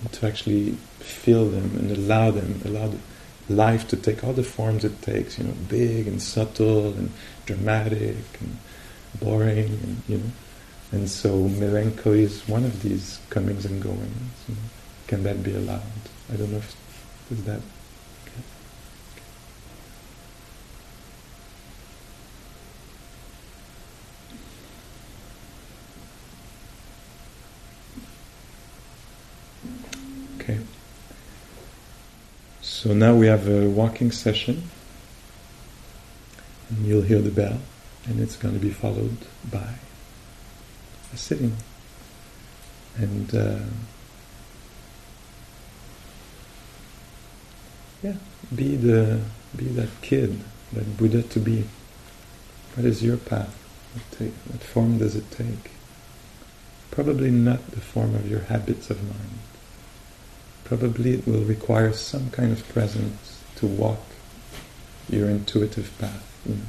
and 0.00 0.10
to 0.14 0.26
actually 0.26 0.78
feel 1.00 1.50
them 1.50 1.76
and 1.76 1.90
allow 1.90 2.30
them, 2.30 2.62
allow 2.64 2.88
the 2.88 2.98
life 3.50 3.86
to 3.88 3.98
take 3.98 4.24
all 4.24 4.32
the 4.32 4.42
forms 4.42 4.82
it 4.82 5.02
takes. 5.02 5.38
You 5.38 5.44
know, 5.44 5.54
big 5.68 6.08
and 6.08 6.22
subtle 6.22 6.94
and 6.94 7.12
dramatic 7.44 8.24
and 8.40 8.56
boring, 9.20 9.58
and 9.58 10.02
you 10.08 10.18
know. 10.18 10.30
And 10.90 11.10
so 11.10 11.48
melancholy 11.48 12.22
is 12.22 12.48
one 12.48 12.64
of 12.64 12.82
these 12.82 13.18
comings 13.28 13.66
and 13.66 13.82
goings. 13.82 14.44
You 14.48 14.54
know 14.54 14.60
can 15.06 15.22
that 15.22 15.42
be 15.42 15.54
allowed? 15.54 15.82
I 16.32 16.36
don't 16.36 16.50
know 16.50 16.58
if 16.58 16.76
is 17.30 17.44
that 17.44 17.60
okay. 30.38 30.60
So 32.62 32.94
now 32.94 33.14
we 33.14 33.26
have 33.26 33.48
a 33.48 33.68
walking 33.68 34.12
session, 34.12 34.62
and 36.68 36.86
you'll 36.86 37.02
hear 37.02 37.20
the 37.20 37.30
bell, 37.30 37.58
and 38.06 38.20
it's 38.20 38.36
going 38.36 38.54
to 38.54 38.60
be 38.60 38.70
followed 38.70 39.16
by 39.50 39.74
a 41.12 41.16
sitting. 41.16 41.56
And 42.96 43.34
uh, 43.34 43.58
yeah, 48.06 48.14
be 48.54 48.76
the 48.76 49.20
be 49.56 49.64
that 49.64 49.88
kid, 50.02 50.40
that 50.72 50.96
Buddha 50.96 51.22
to 51.22 51.40
be. 51.40 51.64
What 52.74 52.84
is 52.84 53.02
your 53.02 53.16
path? 53.16 53.56
What, 53.94 54.18
take, 54.18 54.34
what 54.50 54.62
form 54.62 54.98
does 54.98 55.16
it 55.16 55.30
take? 55.30 55.70
Probably 56.90 57.30
not 57.30 57.70
the 57.70 57.80
form 57.80 58.14
of 58.14 58.30
your 58.30 58.40
habits 58.40 58.90
of 58.90 59.02
mind. 59.02 59.38
Probably 60.64 61.14
it 61.14 61.26
will 61.26 61.44
require 61.44 61.92
some 61.92 62.30
kind 62.30 62.52
of 62.52 62.68
presence 62.68 63.42
to 63.56 63.66
walk 63.66 64.04
your 65.08 65.28
intuitive 65.28 65.90
path. 65.98 66.26
You 66.44 66.56
know. 66.56 66.62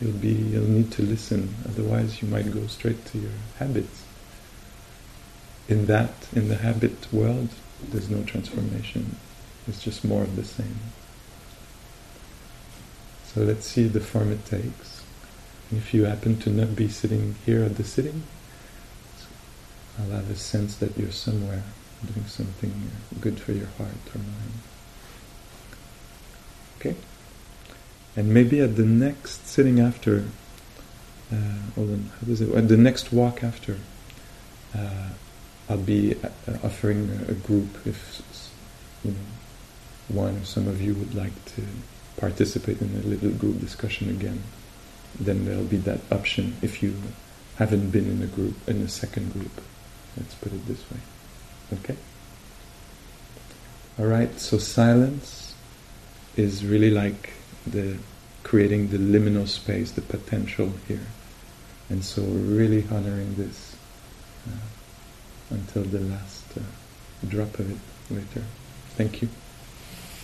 You'll 0.00 0.12
be 0.12 0.32
you'll 0.32 0.68
need 0.68 0.92
to 0.92 1.02
listen, 1.02 1.54
otherwise 1.68 2.22
you 2.22 2.28
might 2.28 2.50
go 2.52 2.66
straight 2.66 3.04
to 3.06 3.18
your 3.18 3.36
habits. 3.58 4.04
In 5.68 5.86
that, 5.86 6.12
in 6.34 6.48
the 6.48 6.56
habit 6.56 7.12
world, 7.12 7.48
there's 7.90 8.10
no 8.10 8.22
transformation. 8.22 9.16
It's 9.66 9.82
just 9.82 10.04
more 10.04 10.22
of 10.22 10.36
the 10.36 10.44
same. 10.44 10.78
So 13.26 13.40
let's 13.40 13.66
see 13.66 13.88
the 13.88 14.00
form 14.00 14.30
it 14.30 14.44
takes. 14.44 15.02
If 15.72 15.92
you 15.94 16.04
happen 16.04 16.38
to 16.40 16.50
not 16.50 16.76
be 16.76 16.88
sitting 16.88 17.34
here 17.44 17.64
at 17.64 17.76
the 17.76 17.84
sitting, 17.84 18.22
I'll 19.98 20.10
have 20.10 20.30
a 20.30 20.36
sense 20.36 20.76
that 20.76 20.96
you're 20.96 21.10
somewhere 21.10 21.62
doing 22.04 22.26
something 22.26 22.90
good 23.20 23.40
for 23.40 23.52
your 23.52 23.66
heart 23.78 23.88
or 24.14 24.18
mind. 24.18 24.52
Okay? 26.78 26.96
And 28.16 28.32
maybe 28.32 28.60
at 28.60 28.76
the 28.76 28.84
next 28.84 29.46
sitting 29.48 29.80
after, 29.80 30.24
uh, 31.32 31.36
hold 31.74 31.90
on, 31.90 32.10
how 32.20 32.26
does 32.26 32.40
it, 32.40 32.54
at 32.54 32.68
the 32.68 32.76
next 32.76 33.12
walk 33.12 33.42
after, 33.42 33.78
uh, 34.76 35.08
I'll 35.68 35.78
be 35.78 36.14
uh, 36.22 36.28
offering 36.62 37.24
a, 37.28 37.32
a 37.32 37.34
group 37.34 37.86
if, 37.86 38.22
you 39.04 39.12
know, 39.12 39.16
one 40.08 40.36
or 40.36 40.44
some 40.44 40.68
of 40.68 40.80
you 40.80 40.94
would 40.94 41.14
like 41.14 41.44
to 41.56 41.62
participate 42.16 42.80
in 42.80 42.94
a 43.02 43.06
little 43.06 43.30
group 43.30 43.60
discussion 43.60 44.08
again, 44.10 44.42
then 45.18 45.44
there'll 45.44 45.64
be 45.64 45.76
that 45.78 46.00
option 46.10 46.56
if 46.62 46.82
you 46.82 46.94
haven't 47.56 47.90
been 47.90 48.10
in 48.10 48.22
a 48.22 48.26
group, 48.26 48.56
in 48.68 48.82
a 48.82 48.88
second 48.88 49.32
group. 49.32 49.60
Let's 50.16 50.34
put 50.34 50.52
it 50.52 50.66
this 50.66 50.82
way. 50.90 50.98
Okay? 51.72 51.96
Alright, 53.98 54.40
so 54.40 54.58
silence 54.58 55.54
is 56.36 56.64
really 56.64 56.90
like 56.90 57.32
the 57.66 57.96
creating 58.42 58.88
the 58.88 58.98
liminal 58.98 59.48
space, 59.48 59.92
the 59.92 60.02
potential 60.02 60.72
here. 60.86 61.06
And 61.88 62.04
so 62.04 62.22
really 62.22 62.84
honoring 62.90 63.34
this 63.36 63.76
uh, 64.48 65.54
until 65.54 65.84
the 65.84 66.00
last 66.00 66.44
uh, 66.56 66.60
drop 67.28 67.58
of 67.58 67.70
it 67.70 68.14
later. 68.14 68.44
Thank 68.96 69.22
you. 69.22 69.28